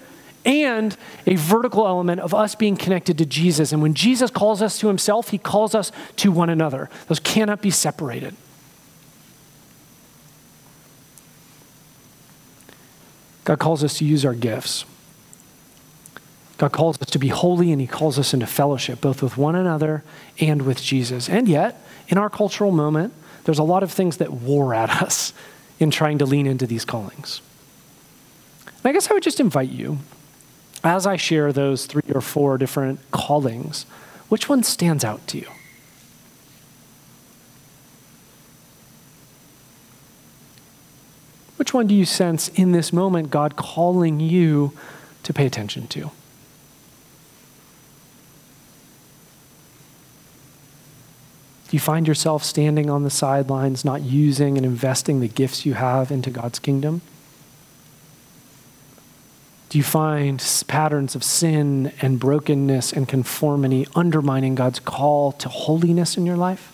and 0.45 0.95
a 1.27 1.35
vertical 1.35 1.85
element 1.85 2.21
of 2.21 2.33
us 2.33 2.55
being 2.55 2.75
connected 2.75 3.17
to 3.17 3.25
Jesus. 3.25 3.71
And 3.71 3.81
when 3.81 3.93
Jesus 3.93 4.31
calls 4.31 4.61
us 4.61 4.79
to 4.79 4.87
himself, 4.87 5.29
he 5.29 5.37
calls 5.37 5.75
us 5.75 5.91
to 6.17 6.31
one 6.31 6.49
another. 6.49 6.89
Those 7.07 7.19
cannot 7.19 7.61
be 7.61 7.71
separated. 7.71 8.35
God 13.43 13.59
calls 13.59 13.83
us 13.83 13.97
to 13.97 14.05
use 14.05 14.25
our 14.25 14.33
gifts. 14.33 14.85
God 16.57 16.71
calls 16.71 17.01
us 17.01 17.09
to 17.09 17.19
be 17.19 17.29
holy 17.29 17.71
and 17.71 17.81
He 17.81 17.87
calls 17.87 18.19
us 18.19 18.33
into 18.33 18.45
fellowship, 18.45 19.01
both 19.01 19.23
with 19.23 19.37
one 19.37 19.55
another 19.55 20.03
and 20.39 20.61
with 20.61 20.81
Jesus. 20.81 21.27
And 21.27 21.47
yet, 21.47 21.83
in 22.07 22.17
our 22.17 22.29
cultural 22.29 22.71
moment, 22.71 23.13
there's 23.45 23.57
a 23.57 23.63
lot 23.63 23.81
of 23.81 23.91
things 23.91 24.17
that 24.17 24.31
war 24.31 24.73
at 24.73 24.89
us 25.01 25.33
in 25.79 25.89
trying 25.89 26.19
to 26.19 26.25
lean 26.25 26.45
into 26.45 26.67
these 26.67 26.85
callings. 26.85 27.41
And 28.65 28.85
I 28.85 28.93
guess 28.93 29.09
I 29.09 29.13
would 29.13 29.23
just 29.23 29.39
invite 29.39 29.69
you, 29.69 29.99
as 30.83 31.07
I 31.07 31.15
share 31.15 31.51
those 31.51 31.85
three 31.85 32.11
or 32.13 32.21
four 32.21 32.57
different 32.57 32.99
callings, 33.11 33.85
which 34.29 34.47
one 34.47 34.63
stands 34.63 35.03
out 35.03 35.25
to 35.27 35.39
you? 35.39 35.47
Which 41.61 41.75
one 41.75 41.85
do 41.85 41.93
you 41.93 42.05
sense 42.05 42.47
in 42.47 42.71
this 42.71 42.91
moment 42.91 43.29
God 43.29 43.55
calling 43.55 44.19
you 44.19 44.73
to 45.21 45.31
pay 45.31 45.45
attention 45.45 45.85
to? 45.89 45.99
Do 45.99 46.09
you 51.69 51.79
find 51.79 52.07
yourself 52.07 52.43
standing 52.43 52.89
on 52.89 53.03
the 53.03 53.11
sidelines, 53.11 53.85
not 53.85 54.01
using 54.01 54.57
and 54.57 54.65
investing 54.65 55.19
the 55.19 55.27
gifts 55.27 55.63
you 55.63 55.75
have 55.75 56.09
into 56.09 56.31
God's 56.31 56.57
kingdom? 56.57 57.01
Do 59.69 59.77
you 59.77 59.83
find 59.83 60.43
patterns 60.67 61.13
of 61.13 61.23
sin 61.23 61.93
and 62.01 62.19
brokenness 62.19 62.91
and 62.91 63.07
conformity 63.07 63.85
undermining 63.93 64.55
God's 64.55 64.79
call 64.79 65.31
to 65.33 65.47
holiness 65.47 66.17
in 66.17 66.25
your 66.25 66.37
life? 66.37 66.73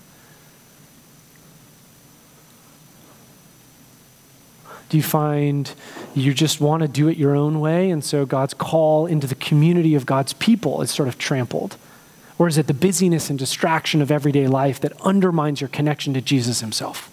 Do 4.90 4.98
you 4.98 5.04
find 5.04 5.72
you 6.16 6.34
just 6.34 6.62
want 6.62 6.82
to 6.82 6.88
do 6.88 7.08
it 7.10 7.18
your 7.18 7.36
own 7.36 7.60
way, 7.60 7.90
and 7.90 8.04
so 8.04 8.26
God's 8.26 8.54
call 8.54 9.06
into 9.06 9.28
the 9.28 9.36
community 9.36 9.96
of 9.96 10.06
God's 10.06 10.34
people 10.34 10.82
is 10.82 10.92
sort 10.92 11.10
of 11.10 11.18
trampled? 11.18 11.78
Or 12.40 12.48
is 12.48 12.58
it 12.58 12.68
the 12.68 12.74
busyness 12.74 13.30
and 13.30 13.38
distraction 13.38 14.02
of 14.02 14.12
everyday 14.12 14.48
life 14.48 14.80
that 14.82 14.94
undermines 15.02 15.60
your 15.60 15.68
connection 15.68 16.14
to 16.14 16.22
Jesus 16.22 16.62
himself? 16.62 17.12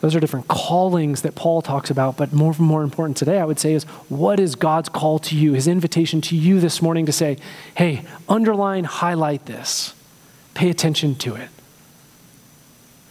Those 0.00 0.16
are 0.16 0.20
different 0.20 0.48
callings 0.48 1.22
that 1.22 1.34
Paul 1.34 1.60
talks 1.60 1.90
about, 1.90 2.16
but 2.16 2.32
more 2.32 2.54
more 2.58 2.82
important 2.82 3.18
today, 3.18 3.38
I 3.38 3.44
would 3.44 3.58
say, 3.58 3.74
is 3.74 3.84
what 4.08 4.40
is 4.40 4.54
God's 4.54 4.88
call 4.88 5.18
to 5.20 5.36
you, 5.36 5.52
his 5.52 5.68
invitation 5.68 6.22
to 6.22 6.36
you 6.36 6.58
this 6.58 6.80
morning 6.80 7.04
to 7.04 7.12
say, 7.12 7.36
hey, 7.76 8.04
underline, 8.28 8.84
highlight 8.84 9.44
this, 9.44 9.94
pay 10.54 10.70
attention 10.70 11.14
to 11.16 11.34
it. 11.34 11.50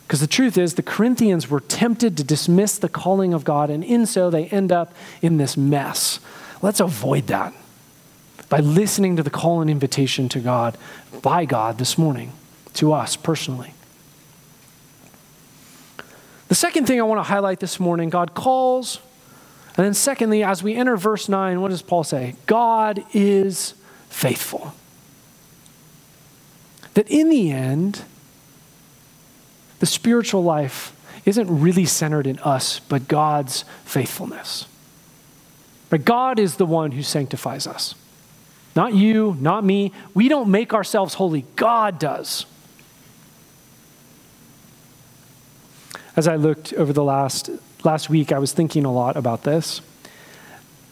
Because 0.10 0.22
the 0.22 0.28
truth 0.28 0.58
is, 0.58 0.74
the 0.74 0.82
Corinthians 0.82 1.52
were 1.52 1.60
tempted 1.60 2.18
to 2.18 2.24
dismiss 2.24 2.80
the 2.80 2.90
calling 2.90 3.32
of 3.32 3.44
God, 3.44 3.70
and 3.70 3.84
in 3.84 4.08
so 4.08 4.32
they 4.32 4.48
end 4.48 4.72
up 4.72 4.92
in 5.22 5.38
this 5.38 5.56
mess. 5.56 6.20
Let's 6.64 6.80
avoid 6.80 7.28
that 7.28 7.54
by 8.50 8.58
listening 8.58 9.18
to 9.18 9.22
the 9.22 9.30
call 9.30 9.62
and 9.62 9.70
invitation 9.70 10.28
to 10.30 10.40
God 10.40 10.80
by 11.22 11.46
God 11.46 11.78
this 11.78 11.96
morning, 11.96 12.32
to 12.74 12.92
us 12.92 13.16
personally. 13.16 13.76
The 16.48 16.56
second 16.56 16.88
thing 16.88 17.00
I 17.00 17.04
want 17.04 17.20
to 17.20 17.24
highlight 17.24 17.60
this 17.60 17.80
morning 17.80 18.10
God 18.10 18.34
calls. 18.34 18.98
And 19.78 19.86
then, 19.86 19.94
secondly, 19.94 20.44
as 20.44 20.64
we 20.64 20.74
enter 20.74 20.98
verse 20.98 21.30
9, 21.30 21.62
what 21.62 21.70
does 21.70 21.84
Paul 21.84 22.04
say? 22.04 22.34
God 22.48 23.06
is 23.14 23.76
faithful. 24.10 24.74
That 26.96 27.08
in 27.12 27.30
the 27.30 27.52
end, 27.52 28.06
the 29.80 29.86
spiritual 29.86 30.44
life 30.44 30.96
isn't 31.26 31.62
really 31.62 31.86
centered 31.86 32.28
in 32.28 32.40
us, 32.40 32.80
but 32.80 33.08
God's 33.08 33.64
faithfulness. 33.86 34.68
But 35.90 36.06
God 36.06 36.40
is 36.40 36.56
the 36.56 36.66
one 36.66 36.92
who 36.92 37.04
sanctifies 37.04 37.66
us. 37.66 37.96
Not 38.76 38.94
you, 38.94 39.36
not 39.40 39.64
me. 39.64 39.92
We 40.14 40.30
don't 40.30 40.50
make 40.50 40.74
ourselves 40.74 41.16
holy, 41.16 41.46
God 41.56 42.00
does. 42.00 42.46
As 46.16 46.28
I 46.28 46.36
looked 46.36 46.74
over 46.74 46.94
the 46.94 47.04
last, 47.04 47.50
last 47.84 48.10
week, 48.10 48.32
I 48.32 48.40
was 48.40 48.52
thinking 48.52 48.86
a 48.86 48.92
lot 48.92 49.18
about 49.18 49.44
this. 49.44 49.82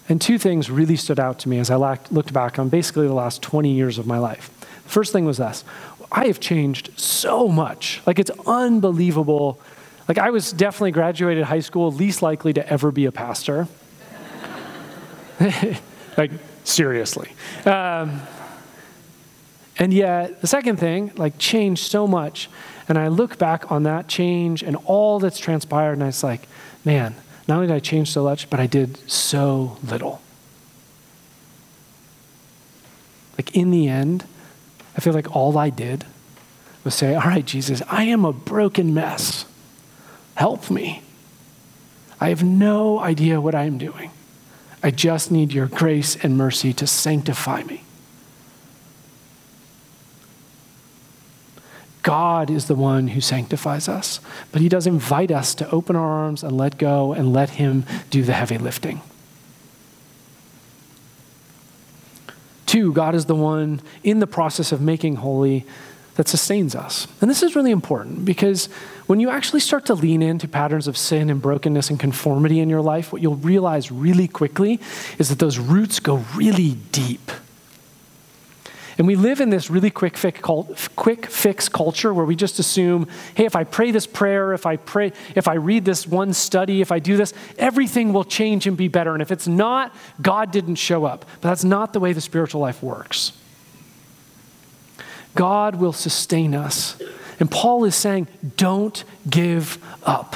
And 0.09 0.21
two 0.21 0.37
things 0.37 0.71
really 0.71 0.95
stood 0.95 1.19
out 1.19 1.39
to 1.39 1.49
me 1.49 1.59
as 1.59 1.69
I 1.69 1.75
looked 1.75 2.31
back 2.31 2.57
on 2.57 2.69
basically 2.69 3.07
the 3.07 3.13
last 3.13 3.41
20 3.41 3.71
years 3.71 3.97
of 3.97 4.07
my 4.07 4.17
life. 4.17 4.49
The 4.83 4.89
first 4.89 5.11
thing 5.11 5.25
was 5.25 5.37
this 5.37 5.63
I 6.11 6.27
have 6.27 6.39
changed 6.39 6.91
so 6.99 7.47
much. 7.47 8.01
Like, 8.05 8.19
it's 8.19 8.31
unbelievable. 8.45 9.59
Like, 10.07 10.17
I 10.17 10.29
was 10.29 10.53
definitely 10.53 10.91
graduated 10.91 11.43
high 11.43 11.59
school, 11.59 11.91
least 11.91 12.21
likely 12.21 12.53
to 12.53 12.67
ever 12.71 12.91
be 12.91 13.05
a 13.05 13.11
pastor. 13.11 13.67
like, 16.17 16.31
seriously. 16.63 17.29
Um, 17.65 18.21
and 19.79 19.93
yet, 19.93 20.41
the 20.41 20.47
second 20.47 20.77
thing, 20.77 21.11
like, 21.17 21.37
changed 21.37 21.91
so 21.91 22.07
much. 22.07 22.49
And 22.87 22.97
I 22.97 23.09
look 23.09 23.37
back 23.37 23.69
on 23.71 23.83
that 23.83 24.07
change 24.07 24.63
and 24.63 24.77
all 24.85 25.19
that's 25.19 25.37
transpired, 25.37 25.93
and 25.93 26.03
it's 26.03 26.23
like, 26.23 26.47
man, 26.85 27.15
not 27.47 27.55
only 27.55 27.67
did 27.67 27.75
I 27.75 27.79
change 27.79 28.11
so 28.11 28.23
much, 28.23 28.49
but 28.49 28.59
I 28.59 28.67
did 28.67 28.97
so 29.11 29.77
little. 29.83 30.21
Like, 33.37 33.55
in 33.55 33.71
the 33.71 33.87
end, 33.89 34.23
I 34.97 35.01
feel 35.01 35.13
like 35.13 35.35
all 35.35 35.57
I 35.57 35.69
did 35.69 36.05
was 36.83 36.95
say, 36.95 37.13
All 37.13 37.21
right, 37.21 37.45
Jesus, 37.45 37.83
I 37.87 38.03
am 38.03 38.25
a 38.25 38.33
broken 38.33 38.93
mess. 38.93 39.45
Help 40.35 40.71
me. 40.71 41.03
I 42.19 42.29
have 42.29 42.43
no 42.43 42.99
idea 42.99 43.39
what 43.39 43.53
I 43.53 43.63
am 43.63 43.77
doing. 43.77 44.09
I 44.81 44.91
just 44.91 45.31
need 45.31 45.53
your 45.53 45.67
grace 45.67 46.15
and 46.23 46.37
mercy 46.37 46.73
to 46.73 46.87
sanctify 46.87 47.63
me. 47.63 47.83
God 52.01 52.49
is 52.49 52.67
the 52.67 52.75
one 52.75 53.09
who 53.09 53.21
sanctifies 53.21 53.89
us, 53.89 54.19
but 54.51 54.61
He 54.61 54.69
does 54.69 54.87
invite 54.87 55.29
us 55.29 55.53
to 55.55 55.69
open 55.71 55.95
our 55.95 56.07
arms 56.07 56.41
and 56.41 56.55
let 56.55 56.77
go 56.77 57.11
and 57.11 57.33
let 57.33 57.51
Him 57.51 57.85
do 58.09 58.23
the 58.23 58.33
heavy 58.33 58.57
lifting. 58.57 59.01
Two, 62.67 62.93
God 62.93 63.15
is 63.15 63.25
the 63.25 63.35
one 63.35 63.81
in 64.03 64.19
the 64.19 64.27
process 64.27 64.71
of 64.71 64.79
making 64.79 65.15
holy 65.15 65.65
that 66.15 66.27
sustains 66.27 66.75
us. 66.75 67.07
And 67.21 67.29
this 67.29 67.41
is 67.41 67.55
really 67.55 67.71
important 67.71 68.25
because 68.25 68.67
when 69.05 69.19
you 69.19 69.29
actually 69.29 69.61
start 69.61 69.85
to 69.85 69.93
lean 69.93 70.21
into 70.21 70.47
patterns 70.47 70.87
of 70.87 70.97
sin 70.97 71.29
and 71.29 71.41
brokenness 71.41 71.89
and 71.89 71.99
conformity 71.99 72.59
in 72.59 72.69
your 72.69 72.81
life, 72.81 73.13
what 73.13 73.21
you'll 73.21 73.35
realize 73.35 73.91
really 73.91 74.27
quickly 74.27 74.79
is 75.17 75.29
that 75.29 75.39
those 75.39 75.57
roots 75.57 75.99
go 75.99 76.17
really 76.35 76.75
deep. 76.91 77.31
And 78.97 79.05
we 79.05 79.15
live 79.15 79.41
in 79.41 79.51
this 79.51 79.69
really 79.69 79.91
quick 79.91 80.17
fix, 80.17 80.41
quick 80.95 81.27
fix 81.27 81.69
culture 81.69 82.11
where 82.13 82.25
we 82.25 82.35
just 82.35 82.57
assume, 82.57 83.07
hey, 83.35 83.45
if 83.45 83.55
I 83.55 83.63
pray 83.63 83.91
this 83.91 84.07
prayer, 84.07 84.53
if 84.53 84.65
I 84.65 84.77
pray, 84.77 85.13
if 85.35 85.47
I 85.47 85.53
read 85.53 85.85
this 85.85 86.07
one 86.07 86.33
study, 86.33 86.81
if 86.81 86.91
I 86.91 86.97
do 86.97 87.15
this, 87.15 87.33
everything 87.59 88.11
will 88.11 88.23
change 88.23 88.65
and 88.65 88.75
be 88.75 88.87
better. 88.87 89.13
And 89.13 89.21
if 89.21 89.31
it's 89.31 89.47
not, 89.47 89.95
God 90.19 90.51
didn't 90.51 90.75
show 90.75 91.05
up. 91.05 91.25
But 91.41 91.49
that's 91.49 91.63
not 91.63 91.93
the 91.93 91.99
way 91.99 92.11
the 92.11 92.21
spiritual 92.21 92.59
life 92.59 92.81
works. 92.81 93.33
God 95.35 95.75
will 95.75 95.93
sustain 95.93 96.55
us. 96.55 96.99
And 97.39 97.51
Paul 97.51 97.85
is 97.85 97.93
saying, 97.93 98.27
don't 98.57 99.03
give 99.29 99.77
up. 100.03 100.35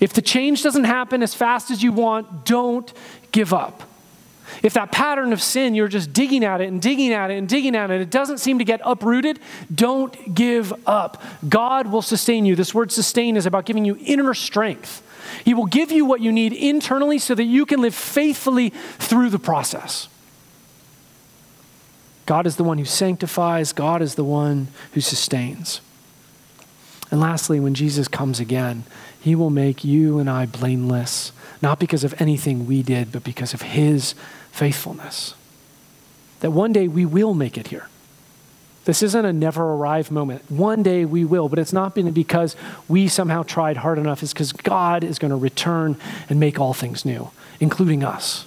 If 0.00 0.12
the 0.12 0.22
change 0.22 0.64
doesn't 0.64 0.84
happen 0.84 1.22
as 1.22 1.32
fast 1.32 1.70
as 1.70 1.82
you 1.82 1.92
want, 1.92 2.44
don't 2.44 2.92
give 3.30 3.52
up. 3.52 3.84
If 4.62 4.74
that 4.74 4.92
pattern 4.92 5.32
of 5.32 5.42
sin, 5.42 5.74
you're 5.74 5.88
just 5.88 6.12
digging 6.12 6.44
at 6.44 6.60
it 6.60 6.68
and 6.68 6.80
digging 6.80 7.12
at 7.12 7.30
it 7.30 7.38
and 7.38 7.48
digging 7.48 7.76
at 7.76 7.90
it, 7.90 8.00
it 8.00 8.10
doesn't 8.10 8.38
seem 8.38 8.58
to 8.58 8.64
get 8.64 8.80
uprooted, 8.84 9.38
don't 9.74 10.34
give 10.34 10.72
up. 10.86 11.22
God 11.48 11.88
will 11.88 12.02
sustain 12.02 12.44
you. 12.44 12.56
This 12.56 12.74
word 12.74 12.92
sustain 12.92 13.36
is 13.36 13.46
about 13.46 13.66
giving 13.66 13.84
you 13.84 13.96
inner 14.00 14.34
strength. 14.34 15.02
He 15.44 15.54
will 15.54 15.66
give 15.66 15.90
you 15.90 16.04
what 16.04 16.20
you 16.20 16.32
need 16.32 16.52
internally 16.52 17.18
so 17.18 17.34
that 17.34 17.44
you 17.44 17.66
can 17.66 17.80
live 17.80 17.94
faithfully 17.94 18.70
through 18.70 19.30
the 19.30 19.38
process. 19.38 20.08
God 22.26 22.46
is 22.46 22.56
the 22.56 22.64
one 22.64 22.78
who 22.78 22.84
sanctifies, 22.84 23.72
God 23.72 24.02
is 24.02 24.16
the 24.16 24.24
one 24.24 24.68
who 24.92 25.00
sustains. 25.00 25.80
And 27.10 27.20
lastly, 27.20 27.60
when 27.60 27.74
Jesus 27.74 28.08
comes 28.08 28.40
again, 28.40 28.82
he 29.20 29.36
will 29.36 29.50
make 29.50 29.84
you 29.84 30.18
and 30.18 30.28
I 30.28 30.46
blameless, 30.46 31.32
not 31.62 31.78
because 31.78 32.02
of 32.02 32.20
anything 32.20 32.66
we 32.66 32.82
did, 32.82 33.12
but 33.12 33.22
because 33.22 33.54
of 33.54 33.62
his 33.62 34.14
faithfulness. 34.56 35.34
That 36.40 36.50
one 36.50 36.72
day 36.72 36.88
we 36.88 37.04
will 37.04 37.34
make 37.34 37.58
it 37.58 37.68
here. 37.68 37.88
This 38.86 39.02
isn't 39.02 39.24
a 39.24 39.32
never 39.32 39.64
arrive 39.64 40.10
moment. 40.10 40.50
One 40.50 40.82
day 40.82 41.04
we 41.04 41.24
will, 41.24 41.48
but 41.48 41.58
it's 41.58 41.72
not 41.72 41.94
been 41.94 42.10
because 42.12 42.56
we 42.88 43.08
somehow 43.08 43.42
tried 43.42 43.78
hard 43.78 43.98
enough. 43.98 44.22
It's 44.22 44.32
because 44.32 44.52
God 44.52 45.02
is 45.04 45.18
going 45.18 45.30
to 45.30 45.36
return 45.36 45.96
and 46.28 46.40
make 46.40 46.58
all 46.58 46.72
things 46.72 47.04
new, 47.04 47.30
including 47.60 48.04
us. 48.04 48.46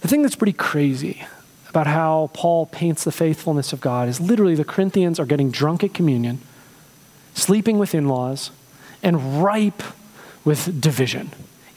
The 0.00 0.08
thing 0.08 0.22
that's 0.22 0.36
pretty 0.36 0.52
crazy 0.52 1.24
about 1.68 1.86
how 1.86 2.30
Paul 2.34 2.66
paints 2.66 3.04
the 3.04 3.12
faithfulness 3.12 3.72
of 3.72 3.80
God 3.80 4.08
is 4.08 4.20
literally 4.20 4.56
the 4.56 4.64
Corinthians 4.64 5.18
are 5.20 5.24
getting 5.24 5.50
drunk 5.50 5.84
at 5.84 5.94
communion, 5.94 6.40
sleeping 7.32 7.78
with 7.78 7.94
in 7.94 8.08
laws, 8.08 8.50
and 9.02 9.42
ripe 9.42 9.82
with 10.44 10.80
division. 10.80 11.30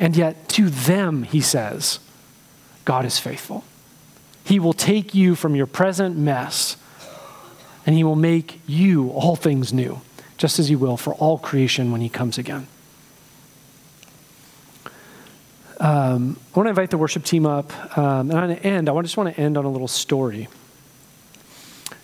And 0.06 0.16
yet, 0.16 0.48
to 0.50 0.70
them, 0.70 1.24
he 1.24 1.42
says, 1.42 1.98
God 2.86 3.06
is 3.06 3.18
faithful. 3.18 3.64
He 4.44 4.60
will 4.60 4.72
take 4.72 5.16
you 5.16 5.34
from 5.34 5.56
your 5.56 5.66
present 5.66 6.16
mess 6.16 6.78
and 7.88 7.96
he 7.96 8.04
will 8.04 8.16
make 8.16 8.62
you 8.68 9.10
all 9.10 9.36
things 9.36 9.74
new, 9.74 10.02
just 10.38 10.60
as 10.60 10.68
he 10.68 10.76
will 10.76 10.96
for 10.96 11.16
all 11.16 11.40
creation 11.40 11.92
when 11.92 12.02
he 12.02 12.10
comes 12.10 12.38
again. 12.38 12.68
Um, 15.80 16.38
I 16.54 16.60
want 16.60 16.68
to 16.68 16.70
invite 16.70 16.92
the 16.92 17.00
worship 17.00 17.24
team 17.24 17.48
up. 17.48 17.98
Um, 17.98 18.30
and 18.30 18.40
on 18.40 18.50
the 18.50 18.64
end, 18.64 18.90
I 18.90 19.02
just 19.02 19.18
want 19.18 19.34
to 19.34 19.42
end 19.42 19.58
on 19.58 19.66
a 19.66 19.72
little 19.72 19.88
story. 19.88 20.48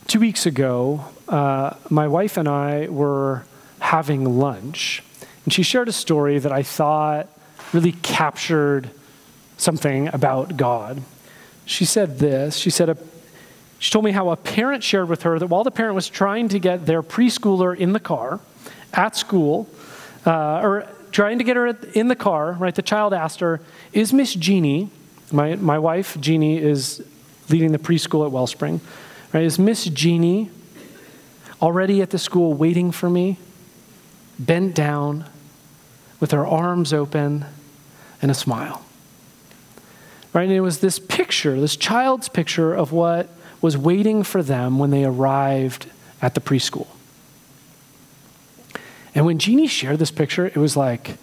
Two 0.08 0.20
weeks 0.20 0.48
ago, 0.48 1.06
uh, 1.28 1.76
my 1.92 2.08
wife 2.08 2.38
and 2.38 2.50
I 2.50 2.88
were 2.88 3.46
having 3.78 4.40
lunch, 4.40 5.04
and 5.46 5.54
she 5.54 5.62
shared 5.62 5.88
a 5.88 5.92
story 5.94 6.40
that 6.40 6.52
I 6.52 6.64
thought 6.64 7.28
really 7.74 7.94
captured 7.94 8.90
something 9.58 10.08
about 10.10 10.58
God. 10.58 11.02
She 11.66 11.86
said 11.86 12.20
this 12.20 12.58
She 12.58 12.70
said, 12.70 12.98
she 13.82 13.90
told 13.90 14.06
me 14.06 14.12
how 14.12 14.30
a 14.30 14.36
parent 14.36 14.84
shared 14.84 15.10
with 15.10 15.24
her 15.24 15.40
that 15.40 15.48
while 15.48 15.64
the 15.64 15.72
parent 15.72 15.96
was 15.96 16.08
trying 16.08 16.50
to 16.50 16.60
get 16.60 16.86
their 16.86 17.02
preschooler 17.02 17.76
in 17.76 17.94
the 17.94 18.00
car 18.00 18.40
at 18.94 19.16
school, 19.16 19.68
uh, 20.24 20.60
or 20.62 20.88
trying 21.12 21.40
to 21.40 21.44
get 21.44 21.56
her 21.56 21.66
in 21.66 22.08
the 22.08 22.16
car, 22.16 22.54
right, 22.54 22.76
the 22.76 22.84
child 22.84 23.12
asked 23.12 23.40
her, 23.40 23.60
Is 23.92 24.14
Miss 24.14 24.36
Jeannie, 24.36 24.92
my, 25.32 25.56
my 25.56 25.80
wife, 25.80 26.16
Jeannie, 26.22 26.60
is 26.60 27.04
leading 27.50 27.72
the 27.72 27.80
preschool 27.80 28.24
at 28.24 28.32
Wellspring, 28.32 28.82
right, 29.34 29.44
is 29.44 29.58
Miss 29.58 29.86
Jeannie 29.86 30.52
already 31.60 32.04
at 32.04 32.12
the 32.12 32.20
school 32.20 32.54
waiting 32.54 32.92
for 32.92 33.10
me, 33.10 33.40
bent 34.38 34.76
down, 34.76 35.26
with 36.20 36.30
her 36.30 36.46
arms 36.46 36.94
open? 36.94 37.46
And 38.22 38.32
a 38.32 38.34
smile. 38.34 38.86
Right? 40.34 40.44
And 40.44 40.54
it 40.54 40.62
was 40.62 40.80
this 40.80 41.00
picture, 41.00 41.60
this 41.60 41.76
child's 41.76 42.30
picture 42.30 42.74
of 42.74 42.92
what 42.92 43.30
was 43.62 43.78
waiting 43.78 44.24
for 44.24 44.42
them 44.42 44.80
when 44.80 44.90
they 44.92 45.04
arrived 45.04 45.90
at 46.22 46.36
the 46.36 46.42
preschool. 46.42 46.88
And 49.14 49.26
when 49.26 49.40
Jeannie 49.40 49.68
shared 49.68 50.00
this 50.00 50.12
picture, 50.12 50.46
it 50.46 50.58
was 50.58 50.78
like, 50.78 51.18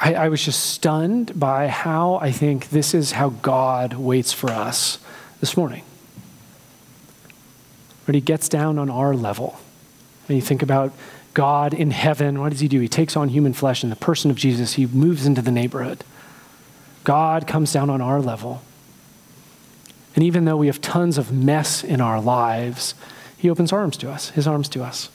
I, 0.00 0.14
I, 0.14 0.28
was 0.28 0.44
just 0.44 0.70
stunned 0.70 1.38
by 1.38 1.68
how 1.68 2.16
I 2.16 2.30
think 2.30 2.70
this 2.70 2.94
is 2.94 3.12
how 3.12 3.30
God 3.30 3.94
waits 3.94 4.32
for 4.32 4.50
us 4.50 4.98
this 5.40 5.56
morning. 5.56 5.82
When 8.06 8.14
he 8.14 8.20
gets 8.20 8.48
down 8.48 8.78
on 8.78 8.88
our 8.88 9.14
level, 9.14 9.60
and 10.28 10.36
you 10.36 10.42
think 10.42 10.62
about 10.62 10.92
God 11.34 11.74
in 11.74 11.90
heaven, 11.90 12.40
what 12.40 12.50
does 12.50 12.60
he 12.60 12.68
do? 12.68 12.80
He 12.80 12.88
takes 12.88 13.16
on 13.16 13.28
human 13.28 13.52
flesh 13.52 13.84
in 13.84 13.90
the 13.90 13.96
person 13.96 14.30
of 14.30 14.36
Jesus. 14.36 14.74
He 14.74 14.86
moves 14.86 15.26
into 15.26 15.42
the 15.42 15.50
neighborhood. 15.50 16.04
God 17.04 17.46
comes 17.46 17.72
down 17.72 17.90
on 17.90 18.00
our 18.00 18.20
level. 18.20 18.62
And 20.14 20.24
even 20.24 20.44
though 20.44 20.56
we 20.56 20.66
have 20.66 20.80
tons 20.80 21.16
of 21.16 21.32
mess 21.32 21.84
in 21.84 22.00
our 22.00 22.20
lives, 22.20 22.94
he 23.36 23.48
opens 23.48 23.72
arms 23.72 23.96
to 23.98 24.10
us, 24.10 24.30
his 24.30 24.46
arms 24.46 24.68
to 24.70 24.82
us. 24.82 25.10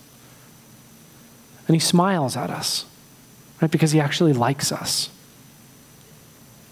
And 1.68 1.76
he 1.76 1.80
smiles 1.80 2.38
at 2.38 2.50
us, 2.50 2.86
right? 3.62 3.70
Because 3.70 3.92
he 3.92 4.00
actually 4.00 4.34
likes 4.34 4.72
us. 4.72 5.10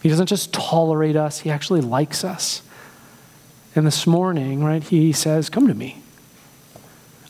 He 0.01 0.09
doesn't 0.09 0.27
just 0.27 0.53
tolerate 0.53 1.15
us, 1.15 1.39
he 1.39 1.49
actually 1.49 1.81
likes 1.81 2.23
us. 2.23 2.61
And 3.75 3.85
this 3.85 4.07
morning, 4.07 4.63
right, 4.63 4.83
he 4.83 5.11
says, 5.11 5.49
Come 5.49 5.67
to 5.67 5.73
me 5.73 6.00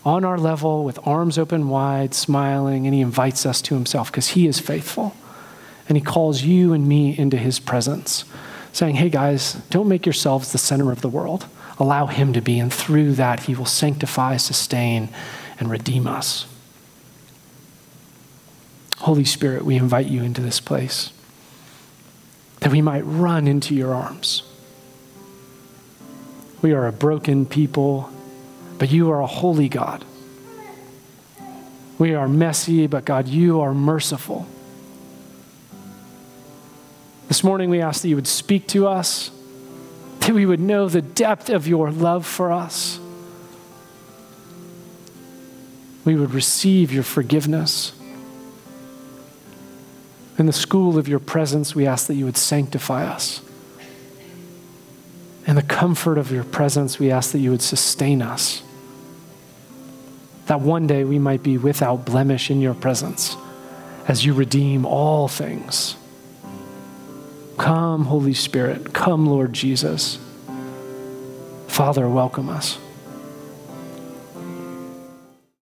on 0.04 0.26
our 0.26 0.38
level 0.38 0.84
with 0.84 1.00
arms 1.08 1.38
open 1.38 1.70
wide, 1.70 2.14
smiling, 2.14 2.86
and 2.86 2.94
he 2.96 3.02
invites 3.02 3.46
us 3.46 3.62
to 3.64 3.76
himself 3.76 4.12
because 4.12 4.30
he 4.30 4.48
is 4.48 4.60
faithful. 4.60 5.16
And 5.88 5.98
he 5.98 6.04
calls 6.04 6.44
you 6.44 6.74
and 6.74 6.88
me 6.88 7.18
into 7.18 7.38
his 7.38 7.60
presence, 7.60 8.24
saying, 8.72 8.96
Hey 8.96 9.10
guys, 9.10 9.54
don't 9.70 9.88
make 9.88 10.06
yourselves 10.06 10.52
the 10.52 10.58
center 10.58 10.92
of 10.92 11.02
the 11.02 11.10
world. 11.10 11.48
Allow 11.80 12.08
him 12.08 12.34
to 12.34 12.42
be, 12.42 12.60
and 12.60 12.72
through 12.72 13.14
that, 13.14 13.42
he 13.42 13.56
will 13.56 13.66
sanctify, 13.66 14.38
sustain, 14.38 15.10
and 15.60 15.70
redeem 15.70 16.08
us. 16.08 16.46
Holy 19.00 19.26
Spirit, 19.26 19.66
we 19.66 19.76
invite 19.76 20.08
you 20.08 20.24
into 20.24 20.42
this 20.42 20.60
place 20.60 21.12
that 22.60 22.72
we 22.72 22.82
might 22.82 23.02
run 23.02 23.48
into 23.48 23.74
your 23.74 23.94
arms 23.94 24.44
We 26.62 26.74
are 26.74 26.86
a 26.86 26.92
broken 26.92 27.48
people, 27.48 28.12
but 28.82 28.90
you 28.90 29.12
are 29.12 29.22
a 29.22 29.28
holy 29.28 29.70
God. 29.70 30.04
We 32.00 32.16
are 32.16 32.28
messy, 32.28 32.88
but 32.88 33.06
God, 33.06 33.28
you 33.28 33.62
are 33.62 33.76
merciful. 33.76 34.48
This 37.28 37.44
morning, 37.44 37.70
we 37.70 37.80
ask 37.80 38.02
that 38.02 38.08
you 38.08 38.16
would 38.16 38.26
speak 38.26 38.66
to 38.70 38.88
us, 38.88 39.30
that 40.22 40.32
we 40.32 40.48
would 40.48 40.60
know 40.60 40.90
the 40.90 41.04
depth 41.04 41.52
of 41.52 41.68
your 41.68 41.92
love 41.92 42.26
for 42.26 42.52
us. 42.52 43.00
We 46.04 46.16
would 46.16 46.34
receive 46.34 46.92
your 46.92 47.04
forgiveness. 47.04 47.94
In 50.40 50.48
the 50.48 50.54
school 50.54 50.98
of 50.98 51.08
your 51.08 51.20
presence, 51.20 51.76
we 51.76 51.86
ask 51.86 52.08
that 52.08 52.16
you 52.16 52.26
would 52.26 52.36
sanctify 52.36 53.06
us. 53.06 53.44
In 55.46 55.56
the 55.56 55.62
comfort 55.62 56.18
of 56.18 56.32
your 56.32 56.46
presence, 56.46 56.98
we 56.98 57.12
ask 57.12 57.32
that 57.34 57.40
you 57.42 57.52
would 57.52 57.62
sustain 57.62 58.24
us. 58.24 58.64
That 60.52 60.60
one 60.60 60.86
day 60.86 61.06
we 61.06 61.18
might 61.18 61.44
be 61.44 61.58
without 61.58 62.06
blemish 62.06 62.52
in 62.52 62.60
your 62.60 62.74
presence 62.74 63.38
as 64.06 64.26
you 64.26 64.34
redeem 64.34 64.86
all 64.86 65.30
things. 65.30 65.96
Come, 67.58 68.04
Holy 68.04 68.34
Spirit. 68.34 68.92
Come, 68.92 69.28
Lord 69.28 69.54
Jesus. 69.54 70.20
Father, 71.70 72.10
welcome 72.10 72.50
us. 72.50 72.78